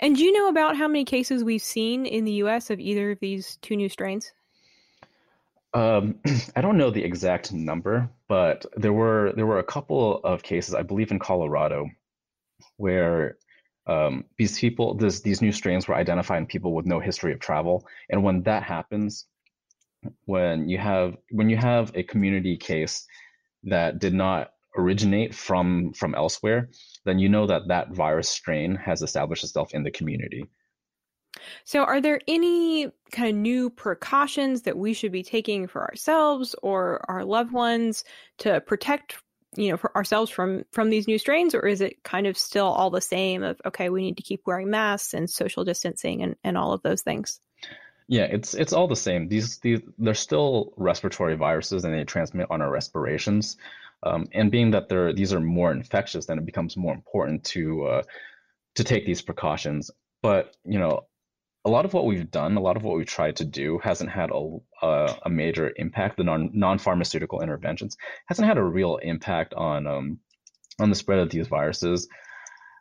And 0.00 0.16
do 0.16 0.22
you 0.22 0.32
know 0.32 0.48
about 0.48 0.76
how 0.76 0.88
many 0.88 1.04
cases 1.04 1.44
we've 1.44 1.62
seen 1.62 2.06
in 2.06 2.24
the 2.24 2.32
U.S. 2.32 2.70
of 2.70 2.80
either 2.80 3.12
of 3.12 3.20
these 3.20 3.58
two 3.62 3.76
new 3.76 3.88
strains? 3.88 4.32
Um, 5.74 6.20
I 6.56 6.60
don't 6.60 6.76
know 6.76 6.90
the 6.90 7.04
exact 7.04 7.52
number, 7.52 8.10
but 8.28 8.66
there 8.76 8.92
were 8.92 9.32
there 9.36 9.46
were 9.46 9.58
a 9.58 9.64
couple 9.64 10.20
of 10.24 10.42
cases, 10.42 10.74
I 10.74 10.82
believe, 10.82 11.10
in 11.10 11.18
Colorado, 11.18 11.90
where 12.76 13.38
um, 13.86 14.24
these 14.38 14.58
people, 14.58 14.94
this, 14.94 15.20
these 15.20 15.42
new 15.42 15.52
strains 15.52 15.88
were 15.88 15.94
identified 15.94 16.38
in 16.38 16.46
people 16.46 16.74
with 16.74 16.86
no 16.86 17.00
history 17.00 17.32
of 17.32 17.40
travel, 17.40 17.86
and 18.10 18.22
when 18.22 18.42
that 18.42 18.62
happens, 18.62 19.26
when 20.24 20.68
you 20.68 20.78
have 20.78 21.16
when 21.30 21.48
you 21.48 21.56
have 21.56 21.92
a 21.94 22.02
community 22.02 22.56
case 22.56 23.06
that 23.64 23.98
did 23.98 24.14
not 24.14 24.51
originate 24.76 25.34
from 25.34 25.92
from 25.92 26.14
elsewhere, 26.14 26.70
then 27.04 27.18
you 27.18 27.28
know 27.28 27.46
that 27.46 27.68
that 27.68 27.90
virus 27.90 28.28
strain 28.28 28.74
has 28.76 29.02
established 29.02 29.44
itself 29.44 29.74
in 29.74 29.82
the 29.82 29.90
community. 29.90 30.46
So, 31.64 31.84
are 31.84 32.00
there 32.00 32.20
any 32.28 32.90
kind 33.10 33.28
of 33.28 33.34
new 33.34 33.70
precautions 33.70 34.62
that 34.62 34.76
we 34.76 34.92
should 34.94 35.12
be 35.12 35.22
taking 35.22 35.66
for 35.66 35.82
ourselves 35.82 36.54
or 36.62 37.04
our 37.08 37.24
loved 37.24 37.52
ones 37.52 38.04
to 38.38 38.60
protect, 38.60 39.16
you 39.56 39.70
know, 39.70 39.76
for 39.76 39.94
ourselves 39.96 40.30
from 40.30 40.64
from 40.72 40.90
these 40.90 41.08
new 41.08 41.18
strains, 41.18 41.54
or 41.54 41.66
is 41.66 41.80
it 41.80 42.02
kind 42.04 42.26
of 42.26 42.36
still 42.36 42.66
all 42.66 42.90
the 42.90 43.00
same? 43.00 43.42
Of 43.42 43.60
okay, 43.64 43.88
we 43.88 44.02
need 44.02 44.16
to 44.18 44.22
keep 44.22 44.42
wearing 44.46 44.70
masks 44.70 45.14
and 45.14 45.28
social 45.28 45.64
distancing 45.64 46.22
and 46.22 46.36
and 46.44 46.58
all 46.58 46.72
of 46.72 46.82
those 46.82 47.02
things. 47.02 47.40
Yeah, 48.08 48.24
it's 48.24 48.54
it's 48.54 48.72
all 48.72 48.88
the 48.88 48.96
same. 48.96 49.28
These 49.28 49.58
these 49.60 49.80
they're 49.98 50.14
still 50.14 50.74
respiratory 50.76 51.34
viruses 51.34 51.84
and 51.84 51.94
they 51.94 52.04
transmit 52.04 52.48
on 52.50 52.60
our 52.60 52.70
respirations. 52.70 53.56
Um, 54.02 54.26
and 54.32 54.50
being 54.50 54.72
that 54.72 54.88
they're 54.88 55.12
these 55.12 55.32
are 55.32 55.40
more 55.40 55.72
infectious, 55.72 56.26
then 56.26 56.38
it 56.38 56.46
becomes 56.46 56.76
more 56.76 56.94
important 56.94 57.44
to 57.44 57.84
uh, 57.84 58.02
to 58.74 58.84
take 58.84 59.06
these 59.06 59.22
precautions. 59.22 59.90
But 60.22 60.56
you 60.64 60.78
know, 60.78 61.06
a 61.64 61.70
lot 61.70 61.84
of 61.84 61.92
what 61.92 62.06
we've 62.06 62.30
done, 62.30 62.56
a 62.56 62.60
lot 62.60 62.76
of 62.76 62.82
what 62.82 62.96
we've 62.96 63.06
tried 63.06 63.36
to 63.36 63.44
do, 63.44 63.78
hasn't 63.78 64.10
had 64.10 64.30
a 64.30 64.58
a, 64.82 65.16
a 65.26 65.30
major 65.30 65.72
impact. 65.76 66.16
The 66.16 66.24
non 66.24 66.50
non 66.52 66.78
pharmaceutical 66.78 67.40
interventions 67.40 67.96
hasn't 68.26 68.48
had 68.48 68.58
a 68.58 68.64
real 68.64 68.96
impact 68.96 69.54
on 69.54 69.86
um, 69.86 70.18
on 70.80 70.90
the 70.90 70.96
spread 70.96 71.20
of 71.20 71.30
these 71.30 71.48
viruses. 71.48 72.08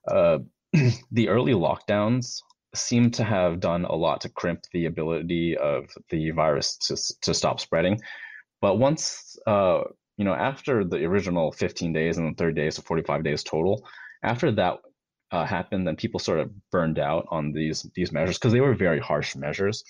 Uh, 0.08 0.40
the 1.12 1.30
early 1.30 1.54
lockdowns 1.54 2.42
seem 2.74 3.12
to 3.12 3.24
have 3.24 3.60
done 3.60 3.86
a 3.86 3.94
lot 3.94 4.22
to 4.22 4.30
crimp 4.30 4.62
the 4.72 4.86
ability 4.86 5.58
of 5.58 5.86
the 6.10 6.32
virus 6.32 6.78
to 6.78 6.96
to 7.22 7.34
stop 7.34 7.60
spreading. 7.60 8.00
But 8.62 8.78
once 8.78 9.38
uh, 9.46 9.82
you 10.18 10.26
know, 10.26 10.34
after 10.34 10.84
the 10.84 11.04
original 11.06 11.52
15 11.52 11.94
days 11.94 12.18
and 12.18 12.32
the 12.32 12.38
third 12.38 12.56
day, 12.56 12.70
so 12.70 12.82
45 12.82 13.24
days 13.24 13.44
total, 13.44 13.86
after 14.24 14.52
that 14.52 14.78
uh, 15.32 15.46
happened, 15.46 15.88
then 15.88 15.96
people 15.96 16.20
sort 16.20 16.40
of 16.40 16.52
burned 16.72 17.00
out 17.00 17.26
on 17.30 17.54
these 17.54 17.90
these 17.96 18.12
measures 18.12 18.38
because 18.38 18.54
they 18.54 18.62
were 18.62 18.76
very 18.76 19.00
harsh 19.00 19.36
measures. 19.36 19.84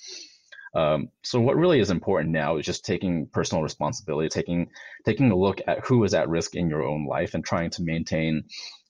Um, 0.73 1.09
so 1.23 1.41
what 1.41 1.57
really 1.57 1.79
is 1.79 1.89
important 1.89 2.31
now 2.31 2.57
is 2.57 2.65
just 2.65 2.85
taking 2.85 3.27
personal 3.27 3.63
responsibility, 3.63 4.29
taking 4.29 4.69
taking 5.05 5.31
a 5.31 5.35
look 5.35 5.59
at 5.67 5.85
who 5.85 6.03
is 6.03 6.13
at 6.13 6.29
risk 6.29 6.55
in 6.55 6.69
your 6.69 6.83
own 6.83 7.05
life, 7.05 7.33
and 7.33 7.43
trying 7.43 7.71
to 7.71 7.83
maintain 7.83 8.43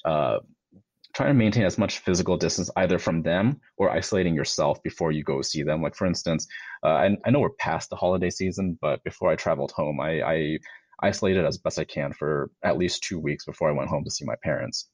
uh, 0.05 0.39
trying 1.13 1.29
to 1.29 1.33
maintain 1.33 1.63
as 1.63 1.77
much 1.77 1.99
physical 1.99 2.37
distance 2.37 2.69
either 2.77 2.97
from 2.97 3.21
them 3.21 3.59
or 3.77 3.89
isolating 3.89 4.35
yourself 4.35 4.81
before 4.83 5.11
you 5.11 5.23
go 5.23 5.41
see 5.41 5.63
them. 5.63 5.81
Like 5.81 5.95
for 5.95 6.05
instance, 6.05 6.47
uh, 6.83 6.89
I, 6.89 7.17
I 7.25 7.31
know 7.31 7.39
we're 7.39 7.49
past 7.49 7.89
the 7.89 7.95
holiday 7.95 8.29
season, 8.29 8.77
but 8.81 9.03
before 9.03 9.29
I 9.29 9.35
traveled 9.35 9.71
home, 9.71 9.99
I, 9.99 10.21
I 10.21 10.57
isolated 11.01 11.45
as 11.45 11.57
best 11.57 11.79
I 11.79 11.83
can 11.83 12.13
for 12.13 12.51
at 12.63 12.77
least 12.77 13.03
two 13.03 13.19
weeks 13.19 13.45
before 13.45 13.69
I 13.69 13.73
went 13.73 13.89
home 13.89 14.03
to 14.03 14.11
see 14.11 14.25
my 14.25 14.35
parents. 14.43 14.87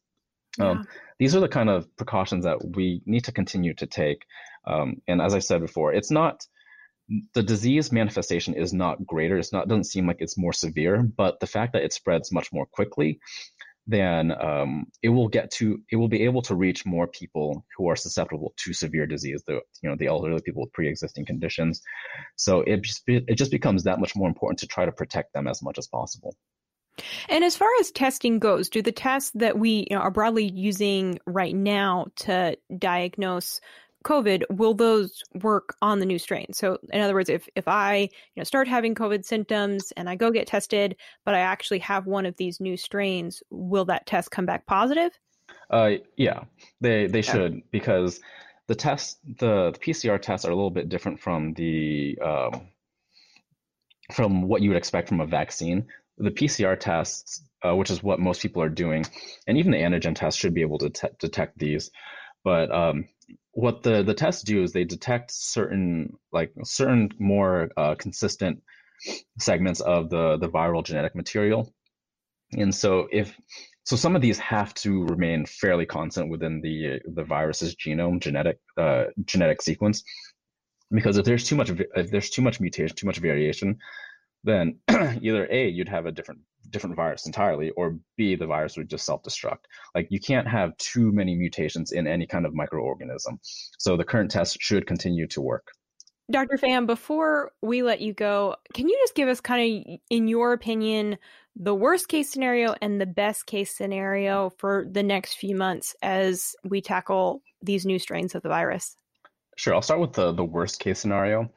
Um, 0.59 0.65
yeah. 0.65 0.71
Um, 0.71 0.87
these 1.19 1.35
are 1.35 1.39
the 1.39 1.47
kind 1.47 1.69
of 1.69 1.95
precautions 1.97 2.45
that 2.45 2.59
we 2.75 3.01
need 3.05 3.25
to 3.25 3.31
continue 3.31 3.73
to 3.75 3.87
take. 3.87 4.25
Um, 4.65 5.01
and 5.07 5.21
as 5.21 5.33
I 5.33 5.39
said 5.39 5.61
before, 5.61 5.93
it's 5.93 6.11
not 6.11 6.45
the 7.33 7.43
disease 7.43 7.91
manifestation 7.91 8.53
is 8.53 8.73
not 8.73 9.05
greater. 9.05 9.37
It's 9.37 9.53
not 9.53 9.67
doesn't 9.67 9.85
seem 9.85 10.07
like 10.07 10.17
it's 10.19 10.37
more 10.37 10.53
severe, 10.53 11.01
but 11.03 11.39
the 11.39 11.47
fact 11.47 11.73
that 11.73 11.83
it 11.83 11.93
spreads 11.93 12.33
much 12.33 12.51
more 12.51 12.65
quickly 12.65 13.19
then 13.87 14.33
um, 14.41 14.85
it 15.01 15.09
will 15.09 15.29
get 15.29 15.49
to 15.51 15.79
it 15.91 15.95
will 15.95 16.09
be 16.09 16.23
able 16.23 16.41
to 16.43 16.55
reach 16.55 16.85
more 16.85 17.07
people 17.07 17.65
who 17.75 17.89
are 17.89 17.95
susceptible 17.95 18.53
to 18.57 18.73
severe 18.73 19.07
disease 19.07 19.41
the 19.47 19.61
you 19.81 19.89
know 19.89 19.95
the 19.97 20.07
elderly 20.07 20.41
people 20.41 20.63
with 20.63 20.73
pre-existing 20.73 21.25
conditions. 21.25 21.81
So 22.35 22.61
it 22.61 22.81
just 22.83 23.03
it 23.07 23.35
just 23.35 23.51
becomes 23.51 23.83
that 23.83 23.99
much 23.99 24.15
more 24.15 24.27
important 24.27 24.59
to 24.59 24.67
try 24.67 24.85
to 24.85 24.91
protect 24.91 25.33
them 25.33 25.47
as 25.47 25.63
much 25.63 25.77
as 25.77 25.87
possible. 25.87 26.35
And 27.29 27.43
as 27.43 27.55
far 27.55 27.69
as 27.79 27.91
testing 27.91 28.39
goes 28.39 28.69
do 28.69 28.81
the 28.81 28.91
tests 28.91 29.31
that 29.35 29.57
we 29.57 29.87
you 29.89 29.95
know, 29.95 30.01
are 30.01 30.11
broadly 30.11 30.51
using 30.51 31.19
right 31.25 31.55
now 31.55 32.07
to 32.17 32.57
diagnose 32.77 33.61
COVID, 34.07 34.43
will 34.51 34.73
those 34.73 35.21
work 35.43 35.75
on 35.81 35.99
the 35.99 36.05
new 36.05 36.17
strain? 36.17 36.53
So, 36.53 36.79
in 36.93 37.01
other 37.01 37.13
words, 37.13 37.29
if 37.29 37.49
if 37.57 37.67
I 37.67 37.97
you 37.97 38.37
know 38.37 38.43
start 38.45 38.67
having 38.67 38.95
COVID 38.95 39.25
symptoms 39.25 39.91
and 39.97 40.09
I 40.09 40.15
go 40.15 40.31
get 40.31 40.47
tested, 40.47 40.95
but 41.25 41.35
I 41.35 41.39
actually 41.39 41.79
have 41.79 42.07
one 42.07 42.25
of 42.25 42.37
these 42.37 42.61
new 42.61 42.77
strains, 42.77 43.43
will 43.49 43.83
that 43.85 44.05
test 44.05 44.31
come 44.31 44.45
back 44.45 44.65
positive? 44.65 45.11
Uh, 45.69 45.95
yeah, 46.15 46.45
they 46.79 47.07
they 47.07 47.21
should 47.21 47.61
because 47.69 48.21
the 48.67 48.75
test 48.75 49.19
the, 49.39 49.71
the, 49.71 49.79
PCR 49.79 50.21
tests 50.21 50.45
are 50.45 50.51
a 50.51 50.55
little 50.55 50.71
bit 50.71 50.87
different 50.87 51.19
from 51.19 51.53
the 51.55 52.17
um, 52.23 52.69
from 54.13 54.41
what 54.43 54.61
you 54.61 54.69
would 54.69 54.77
expect 54.77 55.09
from 55.09 55.19
a 55.19 55.27
vaccine. 55.27 55.85
The 56.17 56.31
PCR 56.31 56.79
tests, 56.79 57.43
uh, 57.61 57.75
which 57.75 57.91
is 57.91 58.01
what 58.01 58.21
most 58.21 58.41
people 58.41 58.61
are 58.63 58.69
doing, 58.69 59.05
and 59.47 59.57
even 59.57 59.73
the 59.73 59.79
antigen 59.79 60.15
test 60.15 60.39
should 60.39 60.53
be 60.53 60.61
able 60.61 60.77
to 60.77 60.89
te- 60.89 61.09
detect 61.19 61.59
these. 61.59 61.91
But 62.45 62.71
um, 62.71 63.09
what 63.51 63.83
the 63.83 64.03
the 64.03 64.13
tests 64.13 64.43
do 64.43 64.63
is 64.63 64.71
they 64.71 64.83
detect 64.83 65.31
certain 65.31 66.13
like 66.31 66.53
certain 66.63 67.09
more 67.19 67.69
uh, 67.77 67.95
consistent 67.95 68.61
segments 69.39 69.79
of 69.81 70.09
the 70.09 70.37
the 70.37 70.49
viral 70.49 70.83
genetic 70.83 71.15
material. 71.15 71.73
And 72.53 72.73
so 72.73 73.07
if 73.11 73.35
so 73.83 73.95
some 73.95 74.15
of 74.15 74.21
these 74.21 74.39
have 74.39 74.73
to 74.75 75.05
remain 75.05 75.45
fairly 75.45 75.85
constant 75.85 76.29
within 76.29 76.61
the 76.61 76.99
the 77.05 77.23
virus's 77.23 77.75
genome 77.75 78.19
genetic 78.19 78.59
uh, 78.77 79.05
genetic 79.25 79.61
sequence. 79.61 80.03
Because 80.91 81.17
if 81.17 81.25
there's 81.25 81.43
too 81.43 81.55
much 81.55 81.69
if 81.69 82.11
there's 82.11 82.29
too 82.29 82.41
much 82.41 82.59
mutation 82.61 82.95
too 82.95 83.07
much 83.07 83.17
variation 83.17 83.77
then 84.43 84.79
either 85.21 85.47
a 85.51 85.67
you'd 85.67 85.89
have 85.89 86.05
a 86.05 86.11
different 86.11 86.41
different 86.69 86.95
virus 86.95 87.25
entirely, 87.25 87.71
or 87.71 87.97
B, 88.17 88.35
the 88.35 88.45
virus 88.45 88.77
would 88.77 88.89
just 88.89 89.05
self 89.05 89.23
destruct. 89.23 89.65
Like 89.95 90.07
you 90.09 90.19
can't 90.19 90.47
have 90.47 90.77
too 90.77 91.11
many 91.11 91.35
mutations 91.35 91.91
in 91.91 92.07
any 92.07 92.27
kind 92.27 92.45
of 92.45 92.53
microorganism. 92.53 93.39
So 93.77 93.97
the 93.97 94.03
current 94.03 94.31
test 94.31 94.57
should 94.59 94.87
continue 94.87 95.27
to 95.27 95.41
work. 95.41 95.67
Dr. 96.29 96.57
Pham, 96.57 96.85
before 96.85 97.51
we 97.61 97.83
let 97.83 98.01
you 98.01 98.13
go, 98.13 98.55
can 98.73 98.89
you 98.89 98.97
just 99.01 99.15
give 99.15 99.29
us 99.29 99.39
kind 99.39 99.87
of, 99.87 99.99
in 100.09 100.27
your 100.27 100.51
opinion, 100.51 101.17
the 101.55 101.73
worst 101.73 102.09
case 102.09 102.29
scenario 102.29 102.75
and 102.81 102.99
the 102.99 103.05
best 103.05 103.45
case 103.45 103.73
scenario 103.73 104.49
for 104.57 104.85
the 104.91 105.03
next 105.03 105.35
few 105.35 105.55
months 105.55 105.95
as 106.01 106.53
we 106.65 106.81
tackle 106.81 107.41
these 107.61 107.85
new 107.85 107.97
strains 107.97 108.35
of 108.35 108.43
the 108.43 108.49
virus? 108.49 108.97
Sure. 109.55 109.73
I'll 109.73 109.81
start 109.81 110.01
with 110.01 110.13
the, 110.13 110.33
the 110.33 110.43
worst 110.43 110.79
case 110.79 110.99
scenario 110.99 111.49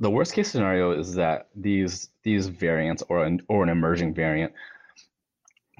the 0.00 0.10
worst 0.10 0.32
case 0.32 0.50
scenario 0.50 0.92
is 0.92 1.14
that 1.14 1.48
these 1.54 2.10
these 2.22 2.46
variants 2.46 3.02
or 3.08 3.24
an 3.24 3.40
or 3.48 3.62
an 3.62 3.68
emerging 3.68 4.14
variant 4.14 4.52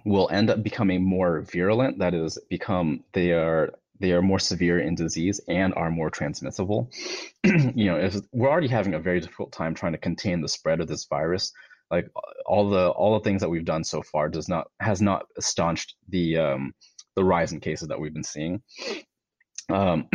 will 0.05 0.29
end 0.31 0.51
up 0.51 0.63
becoming 0.63 1.05
more 1.05 1.43
virulent. 1.43 1.99
That 1.99 2.15
is, 2.15 2.39
become 2.49 3.05
they 3.13 3.33
are 3.33 3.71
they 4.01 4.13
are 4.13 4.23
more 4.23 4.39
severe 4.39 4.81
in 4.81 4.95
disease 4.95 5.41
and 5.49 5.75
are 5.75 5.91
more 5.91 6.11
transmissible. 6.11 6.91
you 7.45 7.87
know, 7.87 7.97
if 7.97 8.17
we're 8.33 8.51
already 8.51 8.69
having 8.69 8.95
a 8.95 8.99
very 8.99 9.21
difficult 9.21 9.53
time 9.53 9.75
trying 9.75 9.93
to 9.93 9.99
contain 9.99 10.41
the 10.41 10.49
spread 10.49 10.81
of 10.81 10.89
this 10.89 11.05
virus, 11.07 11.53
like 11.91 12.09
all 12.47 12.69
the 12.69 12.89
all 12.91 13.19
the 13.19 13.25
things 13.25 13.41
that 13.41 13.49
we've 13.49 13.65
done 13.65 13.85
so 13.85 14.03
far 14.03 14.29
does 14.29 14.49
not 14.49 14.69
has 14.81 15.01
not 15.01 15.27
staunched 15.41 15.95
the 16.09 16.39
um, 16.39 16.75
the 17.15 17.25
rise 17.25 17.53
in 17.53 17.61
cases 17.61 17.89
that 17.89 18.01
we've 18.01 18.15
been 18.15 18.25
seeing. 18.25 18.63
Um, 19.71 20.09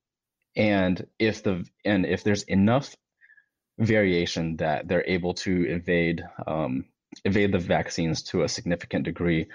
and 0.56 1.06
if 1.18 1.42
the 1.42 1.64
and 1.84 2.06
if 2.06 2.24
there's 2.24 2.44
enough 2.44 2.94
variation 3.78 4.56
that 4.56 4.88
they're 4.88 5.06
able 5.06 5.34
to 5.34 5.66
evade 5.68 6.24
um, 6.46 6.84
evade 7.24 7.52
the 7.52 7.58
vaccines 7.58 8.22
to 8.22 8.42
a 8.42 8.48
significant 8.48 9.04
degree, 9.04 9.46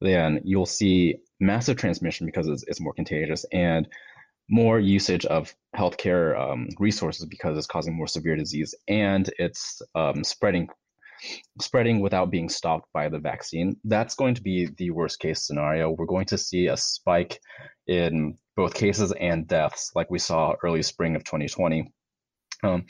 then 0.00 0.40
you'll 0.44 0.66
see 0.66 1.16
massive 1.40 1.76
transmission 1.76 2.26
because 2.26 2.48
it's, 2.48 2.64
it's 2.64 2.80
more 2.80 2.92
contagious 2.92 3.44
and 3.52 3.88
more 4.48 4.78
usage 4.78 5.24
of 5.26 5.54
healthcare 5.76 6.38
um, 6.38 6.68
resources 6.78 7.24
because 7.26 7.56
it's 7.56 7.66
causing 7.66 7.94
more 7.94 8.06
severe 8.06 8.36
disease 8.36 8.74
and 8.88 9.30
it's 9.38 9.80
um, 9.94 10.22
spreading 10.22 10.68
spreading 11.60 12.00
without 12.00 12.30
being 12.30 12.50
stopped 12.50 12.92
by 12.92 13.08
the 13.08 13.18
vaccine. 13.18 13.76
That's 13.84 14.14
going 14.14 14.34
to 14.34 14.42
be 14.42 14.68
the 14.76 14.90
worst 14.90 15.20
case 15.20 15.46
scenario. 15.46 15.90
We're 15.90 16.04
going 16.04 16.26
to 16.26 16.38
see 16.38 16.66
a 16.66 16.76
spike 16.76 17.40
in 17.86 18.36
both 18.56 18.74
cases 18.74 19.12
and 19.18 19.46
deaths 19.46 19.92
like 19.94 20.10
we 20.10 20.18
saw 20.18 20.54
early 20.62 20.82
spring 20.82 21.16
of 21.16 21.24
2020. 21.24 21.90
Um, 22.62 22.86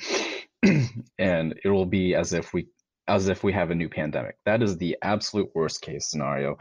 and 1.19 1.55
it 1.65 1.69
will 1.69 1.87
be 1.87 2.15
as 2.15 2.33
if 2.33 2.53
we 2.53 2.67
as 3.07 3.29
if 3.29 3.45
we 3.45 3.53
have 3.53 3.71
a 3.71 3.75
new 3.75 3.89
pandemic. 3.89 4.37
That 4.47 4.63
is 4.63 4.79
the 4.79 4.97
absolute 5.03 5.51
worst 5.55 5.83
case 5.83 6.11
scenario. 6.11 6.57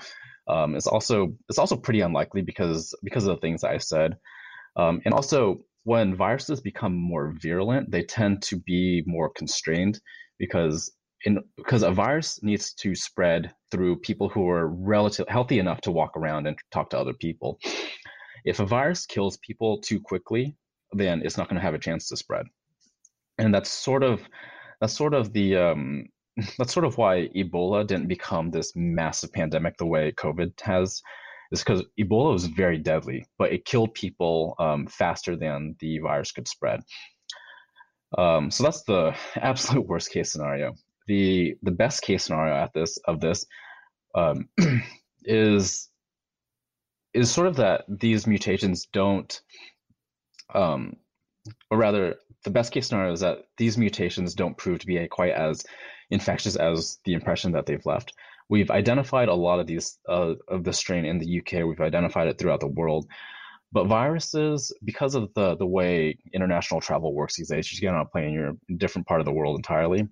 Um, 0.48 0.76
it's 0.76 0.88
also 0.88 1.34
it's 1.50 1.60
also 1.60 1.78
pretty 1.78 2.02
unlikely 2.02 2.42
because 2.42 2.94
because 3.04 3.28
of 3.28 3.36
the 3.36 3.42
things 3.42 3.63
I 3.63 3.78
said, 3.78 4.18
um, 4.76 5.02
and 5.06 5.13
also 5.13 5.60
when 5.84 6.16
viruses 6.16 6.62
become 6.62 6.96
more 6.96 7.34
virulent, 7.42 7.92
they 7.92 8.04
tend 8.04 8.42
to 8.44 8.58
be 8.58 9.04
more 9.06 9.30
constrained 9.30 10.00
because 10.39 10.92
in 11.26 11.39
because 11.56 11.84
a 11.84 11.92
virus 11.92 12.42
needs 12.44 12.74
to 12.74 12.96
spread 12.96 13.54
through 13.72 13.98
people 13.98 14.30
who 14.30 14.50
are 14.50 14.68
relatively 14.68 15.32
healthy 15.32 15.60
enough 15.60 15.82
to 15.82 15.92
walk 15.92 16.18
around 16.18 16.48
and 16.48 16.58
talk 16.72 16.89
to 16.89 17.00
other 17.00 17.13
people. 17.13 17.60
If 18.46 18.60
a 18.60 18.66
virus 18.66 19.06
kills 19.06 19.38
people 19.38 19.80
too 19.80 20.02
quickly, 20.02 20.58
then 20.92 21.22
it's 21.24 21.38
not 21.38 21.48
going 21.48 21.56
to 21.56 21.62
have 21.62 21.74
a 21.74 21.80
chance 21.80 22.10
to 22.10 22.18
spread. 22.18 22.46
And 23.38 23.54
that's 23.54 23.69
sort 23.69 24.04
of 24.04 24.22
that's 24.80 24.93
sort 24.93 25.13
of 25.13 25.34
the 25.34 25.58
um, 25.58 26.08
that's 26.58 26.74
sort 26.74 26.86
of 26.86 26.98
why 26.98 27.30
Ebola 27.36 27.86
didn't 27.86 28.08
become 28.08 28.52
this 28.52 28.74
massive 28.76 29.32
pandemic 29.34 29.78
the 29.78 29.86
way 29.86 30.12
COVID 30.12 30.60
has. 30.62 31.02
Is 31.52 31.63
because 31.63 31.84
Ebola 32.00 32.34
was 32.34 32.48
very 32.48 32.80
deadly, 32.80 33.28
but 33.38 33.54
it 33.54 33.65
killed 33.65 33.93
people 33.93 34.56
um, 34.58 34.88
faster 34.88 35.36
than 35.36 35.76
the 35.80 36.00
virus 36.00 36.32
could 36.32 36.48
spread. 36.48 36.80
Um, 38.17 38.50
so 38.50 38.63
that's 38.63 38.84
the 38.84 39.15
absolute 39.36 39.88
worst 39.88 40.12
case 40.12 40.32
scenario. 40.32 40.74
The 41.08 41.56
the 41.62 41.72
best 41.72 42.02
case 42.02 42.24
scenario 42.24 42.56
at 42.56 42.74
this 42.74 42.98
of 43.06 43.19
this 43.19 43.46
um, 44.15 44.50
is 45.26 45.89
is 47.13 47.32
sort 47.32 47.48
of 47.48 47.56
that 47.58 47.86
these 47.88 48.26
mutations 48.26 48.88
don't, 48.91 49.41
um, 50.54 50.96
or 51.69 51.78
rather, 51.78 52.15
the 52.43 52.49
best 52.49 52.71
case 52.71 52.88
scenario 52.88 53.13
is 53.13 53.21
that 53.21 53.45
these 53.58 53.77
mutations 53.77 54.36
don't 54.36 54.58
prove 54.58 54.79
to 54.79 54.88
be 54.88 55.08
quite 55.08 55.34
as 55.34 55.65
infectious 56.10 56.56
as 56.56 56.99
the 57.06 57.13
impression 57.13 57.53
that 57.53 57.65
they've 57.65 57.86
left. 57.86 58.13
We've 58.49 58.71
identified 58.71 59.29
a 59.29 59.34
lot 59.34 59.60
of 59.60 59.67
these 59.67 59.97
uh, 60.08 60.36
of 60.47 60.63
the 60.63 60.73
strain 60.73 61.06
in 61.06 61.17
the 61.19 61.39
UK. 61.39 61.65
We've 61.65 61.79
identified 61.79 62.27
it 62.27 62.38
throughout 62.38 62.60
the 62.60 62.67
world. 62.67 63.08
But 63.71 63.88
viruses, 63.88 64.71
because 64.84 65.15
of 65.15 65.34
the 65.34 65.56
the 65.56 65.65
way 65.65 66.17
international 66.34 66.82
travel 66.82 67.13
works 67.13 67.36
these 67.38 67.49
days, 67.49 67.71
you 67.71 67.79
get 67.82 67.95
on 67.95 68.01
a 68.01 68.06
plane, 68.06 68.34
you're 68.34 68.49
in 68.49 68.60
a 68.69 68.73
different 68.75 69.08
part 69.08 69.21
of 69.21 69.25
the 69.25 69.32
world 69.32 69.58
entirely. 69.58 70.08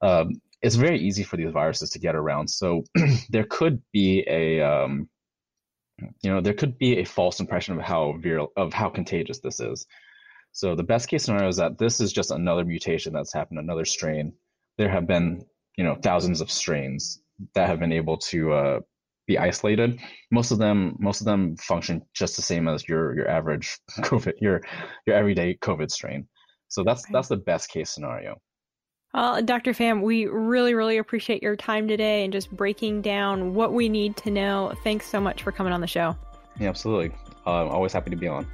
Um, 0.00 0.40
it's 0.62 0.76
very 0.76 0.98
easy 1.00 1.22
for 1.22 1.36
these 1.36 1.50
viruses 1.50 1.90
to 1.90 1.98
get 1.98 2.14
around. 2.14 2.48
So 2.48 2.84
there 3.30 3.44
could 3.44 3.82
be 3.92 4.24
a 4.26 4.60
um, 4.62 5.08
you 6.22 6.30
know 6.30 6.40
there 6.40 6.54
could 6.54 6.78
be 6.78 6.98
a 6.98 7.04
false 7.04 7.40
impression 7.40 7.76
of 7.76 7.82
how 7.82 8.14
viral 8.18 8.48
of 8.56 8.72
how 8.72 8.88
contagious 8.88 9.40
this 9.40 9.60
is. 9.60 9.86
So 10.52 10.74
the 10.74 10.82
best 10.82 11.08
case 11.08 11.24
scenario 11.24 11.48
is 11.48 11.56
that 11.56 11.78
this 11.78 12.00
is 12.00 12.12
just 12.12 12.30
another 12.30 12.64
mutation 12.64 13.12
that's 13.12 13.32
happened, 13.32 13.58
another 13.58 13.84
strain. 13.84 14.32
There 14.78 14.88
have 14.88 15.06
been 15.06 15.44
you 15.76 15.84
know 15.84 15.96
thousands 16.02 16.40
of 16.40 16.50
strains 16.50 17.20
that 17.54 17.68
have 17.68 17.80
been 17.80 17.92
able 17.92 18.18
to 18.18 18.52
uh, 18.52 18.80
be 19.26 19.38
isolated. 19.38 20.00
Most 20.30 20.50
of 20.50 20.58
them, 20.58 20.96
most 20.98 21.20
of 21.20 21.24
them 21.24 21.56
function 21.56 22.02
just 22.14 22.36
the 22.36 22.42
same 22.42 22.68
as 22.68 22.88
your 22.88 23.14
your 23.16 23.28
average 23.28 23.78
COVID, 24.00 24.34
your 24.40 24.60
your 25.06 25.16
everyday 25.16 25.56
COVID 25.56 25.90
strain. 25.90 26.26
So 26.68 26.84
that's 26.84 27.04
that's 27.12 27.28
the 27.28 27.36
best 27.36 27.70
case 27.70 27.90
scenario. 27.90 28.40
Well, 29.14 29.42
Dr. 29.42 29.72
Pham, 29.72 30.02
we 30.02 30.26
really, 30.26 30.74
really 30.74 30.98
appreciate 30.98 31.42
your 31.42 31.56
time 31.56 31.88
today 31.88 32.22
and 32.22 32.32
just 32.32 32.48
breaking 32.50 33.02
down 33.02 33.54
what 33.54 33.72
we 33.72 33.88
need 33.88 34.16
to 34.18 34.30
know. 34.30 34.72
Thanks 34.84 35.06
so 35.06 35.20
much 35.20 35.42
for 35.42 35.50
coming 35.50 35.72
on 35.72 35.80
the 35.80 35.88
show. 35.88 36.16
Yeah, 36.60 36.68
absolutely. 36.68 37.16
Uh, 37.44 37.62
I'm 37.64 37.68
always 37.70 37.92
happy 37.92 38.10
to 38.10 38.16
be 38.16 38.28
on. 38.28 38.46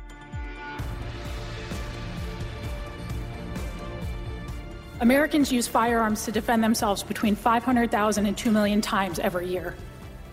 Americans 5.01 5.53
use 5.53 5.69
firearms 5.69 6.25
to 6.25 6.33
defend 6.33 6.65
themselves 6.65 7.03
between 7.03 7.37
500,000 7.37 8.25
and 8.25 8.37
2 8.37 8.51
million 8.51 8.81
times 8.81 9.19
every 9.19 9.47
year. 9.47 9.75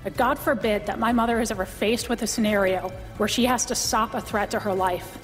But 0.05 0.15
God 0.15 0.39
forbid 0.39 0.85
that 0.85 0.99
my 0.99 1.11
mother 1.11 1.41
is 1.41 1.51
ever 1.51 1.65
faced 1.65 2.07
with 2.07 2.21
a 2.21 2.27
scenario 2.27 2.89
where 3.17 3.27
she 3.27 3.43
has 3.43 3.65
to 3.65 3.75
stop 3.75 4.13
a 4.13 4.21
threat 4.21 4.51
to 4.51 4.59
her 4.59 4.73
life. 4.73 5.17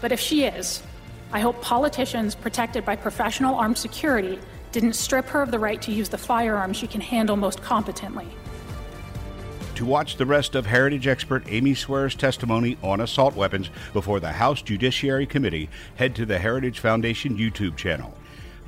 But 0.00 0.12
if 0.12 0.20
she 0.20 0.44
is, 0.44 0.84
I 1.32 1.40
hope 1.40 1.60
politicians 1.62 2.36
protected 2.36 2.84
by 2.84 2.94
professional 2.94 3.56
armed 3.56 3.76
security 3.76 4.38
didn't 4.70 4.92
strip 4.92 5.26
her 5.26 5.42
of 5.42 5.50
the 5.50 5.58
right 5.58 5.82
to 5.82 5.90
use 5.90 6.08
the 6.08 6.18
firearm 6.18 6.72
she 6.72 6.86
can 6.86 7.00
handle 7.00 7.36
most 7.36 7.62
competently. 7.62 8.28
To 9.76 9.84
watch 9.84 10.16
the 10.16 10.26
rest 10.26 10.54
of 10.54 10.64
Heritage 10.64 11.08
expert 11.08 11.42
Amy 11.48 11.74
Swearer's 11.74 12.14
testimony 12.14 12.78
on 12.84 13.00
assault 13.00 13.34
weapons 13.34 13.68
before 13.92 14.20
the 14.20 14.32
House 14.32 14.62
Judiciary 14.62 15.26
Committee, 15.26 15.68
head 15.96 16.14
to 16.14 16.24
the 16.24 16.38
Heritage 16.38 16.78
Foundation 16.78 17.36
YouTube 17.36 17.76
channel. 17.76 18.14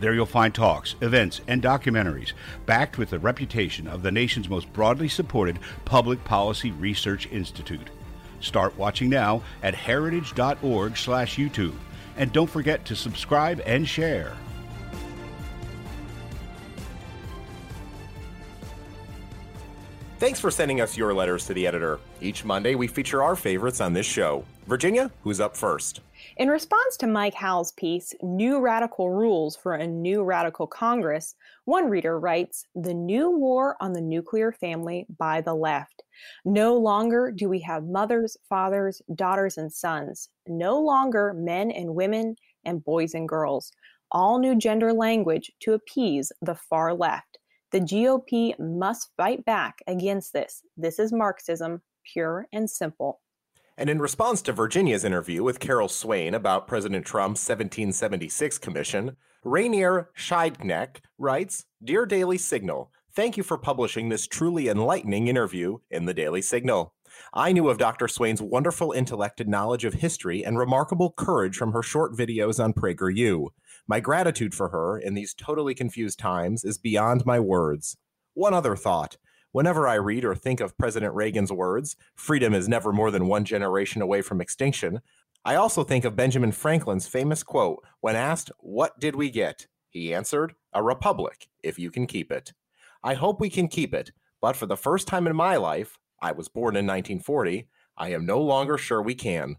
There 0.01 0.15
you'll 0.15 0.27
find 0.27 0.55
talks, 0.55 0.95
events, 1.01 1.41
and 1.49 1.61
documentaries 1.63 2.33
backed 2.67 2.99
with 2.99 3.11
the 3.11 3.19
reputation 3.19 3.89
of 3.89 4.03
the 4.03 4.13
nation's 4.13 4.49
most 4.49 4.73
broadly 4.73 5.09
supported 5.09 5.59
public 5.85 6.23
policy 6.25 6.71
research 6.71 7.27
institute. 7.33 7.91
Start 8.41 8.79
watching 8.79 9.11
now 9.11 9.43
at 9.63 9.75
heritage.org/youtube 9.75 11.75
and 12.17 12.33
don't 12.33 12.51
forget 12.51 12.85
to 12.85 12.95
subscribe 12.95 13.61
and 13.67 13.89
share. 13.89 14.37
Thanks 20.19 20.41
for 20.41 20.51
sending 20.51 20.81
us 20.81 20.97
your 20.97 21.15
letters 21.15 21.47
to 21.47 21.55
the 21.55 21.65
editor. 21.65 22.01
Each 22.21 22.45
Monday, 22.45 22.75
we 22.75 22.89
feature 22.89 23.23
our 23.23 23.37
favorites 23.37 23.81
on 23.81 23.93
this 23.93 24.07
show. 24.07 24.45
Virginia, 24.67 25.13
who's 25.23 25.41
up 25.41 25.57
first? 25.57 26.01
In 26.39 26.49
response 26.49 26.97
to 26.99 27.09
Mike 27.09 27.35
Howell's 27.35 27.73
piece, 27.73 28.15
New 28.23 28.61
Radical 28.61 29.11
Rules 29.11 29.57
for 29.57 29.75
a 29.75 29.89
New 29.89 30.23
Radical 30.23 30.69
Congress, 30.69 31.35
one 31.65 31.91
reader 31.91 32.21
writes 32.21 32.65
The 32.77 32.95
New 32.95 33.37
War 33.37 33.77
on 33.81 33.93
the 33.93 34.01
Nuclear 34.01 34.53
Family 34.53 35.05
by 35.19 35.41
the 35.41 35.55
Left. 35.55 36.05
No 36.45 36.77
longer 36.77 37.33
do 37.33 37.49
we 37.49 37.59
have 37.63 37.89
mothers, 37.89 38.37
fathers, 38.49 39.03
daughters, 39.17 39.59
and 39.59 39.73
sons. 39.73 40.29
No 40.47 40.79
longer 40.81 41.35
men 41.37 41.73
and 41.73 41.97
women 41.97 42.37
and 42.65 42.85
boys 42.85 43.15
and 43.15 43.29
girls. 43.29 43.73
All 44.13 44.39
new 44.39 44.55
gender 44.55 44.93
language 44.93 45.51
to 45.63 45.73
appease 45.73 46.31
the 46.41 46.55
far 46.55 46.95
left. 46.95 47.39
The 47.73 47.81
GOP 47.81 48.57
must 48.61 49.11
fight 49.17 49.45
back 49.45 49.81
against 49.89 50.33
this. 50.33 50.63
This 50.77 51.01
is 51.01 51.13
Marxism, 51.13 51.83
pure 52.05 52.47
and 52.53 52.71
simple. 52.71 53.19
And 53.79 53.89
in 53.89 54.01
response 54.01 54.43
to 54.43 54.53
Virginia's 54.53 55.05
interview 55.05 55.45
with 55.45 55.61
Carol 55.61 55.89
Swain 55.89 56.35
about 56.35 56.67
President 56.67 57.07
Trump's 57.07 57.49
1776 57.49 58.59
commission, 58.59 59.17
Rainier 59.45 60.11
Scheidknecht 60.19 60.97
writes 61.17 61.65
Dear 61.85 62.05
Daily 62.05 62.39
Signal, 62.39 62.91
thank 63.15 63.37
you 63.37 63.45
for 63.45 63.57
publishing 63.57 64.09
this 64.09 64.27
truly 64.27 64.67
enlightening 64.67 65.29
interview 65.29 65.79
in 65.93 66.07
the 66.07 66.13
Daily 66.13 66.43
Signal. 66.43 66.93
I 67.33 67.53
knew 67.53 67.69
of 67.69 67.79
Dr. 67.79 68.09
Swain's 68.09 68.43
wonderful 68.43 68.91
intellect 68.91 69.41
and 69.41 69.49
knowledge 69.49 69.85
of 69.85 69.95
history 69.95 70.45
and 70.45 70.59
remarkable 70.59 71.13
courage 71.13 71.57
from 71.57 71.71
her 71.71 71.83
short 71.83 72.17
videos 72.17 72.63
on 72.63 72.73
PragerU. 72.73 73.47
My 73.87 74.01
gratitude 74.01 74.57
for 74.57 74.71
her 74.71 74.99
in 74.99 75.15
these 75.15 75.35
totally 75.35 75.77
confused 75.77 76.19
times 76.19 76.65
is 76.65 76.79
beyond 76.79 77.25
my 77.25 77.39
words. 77.39 77.97
One 78.35 78.55
other 78.55 78.75
thought. 78.75 79.19
Whenever 79.53 79.89
I 79.89 79.95
read 79.95 80.25
or 80.25 80.35
think 80.35 80.61
of 80.61 80.77
President 80.77 81.15
Reagan's 81.15 81.51
words, 81.51 81.97
freedom 82.15 82.53
is 82.53 82.69
never 82.69 82.93
more 82.93 83.11
than 83.11 83.29
one 83.29 83.45
generation 83.45 84.03
away 84.03 84.21
from 84.21 84.41
extinction, 84.41 85.01
I 85.45 85.55
also 85.55 85.85
think 85.85 86.05
of 86.05 86.17
Benjamin 86.17 86.53
Franklin's 86.53 87.07
famous 87.07 87.43
quote 87.43 87.83
when 88.01 88.17
asked, 88.17 88.51
What 88.59 89.01
did 89.01 89.17
we 89.17 89.31
get? 89.31 89.67
He 89.89 90.13
answered, 90.13 90.55
A 90.75 90.83
republic, 90.83 91.49
if 91.63 91.79
you 91.79 91.91
can 91.91 92.07
keep 92.07 92.31
it. 92.31 92.53
I 93.03 93.15
hope 93.15 93.41
we 93.41 93.49
can 93.49 93.69
keep 93.69 93.95
it, 93.95 94.11
but 94.43 94.57
for 94.57 94.67
the 94.67 94.77
first 94.77 95.09
time 95.09 95.27
in 95.27 95.35
my 95.35 95.57
life, 95.57 95.99
I 96.21 96.33
was 96.33 96.49
born 96.49 96.77
in 96.77 96.87
1940, 96.87 97.69
I 97.97 98.11
am 98.11 98.27
no 98.27 98.41
longer 98.41 98.77
sure 98.77 99.01
we 99.01 99.15
can. 99.15 99.57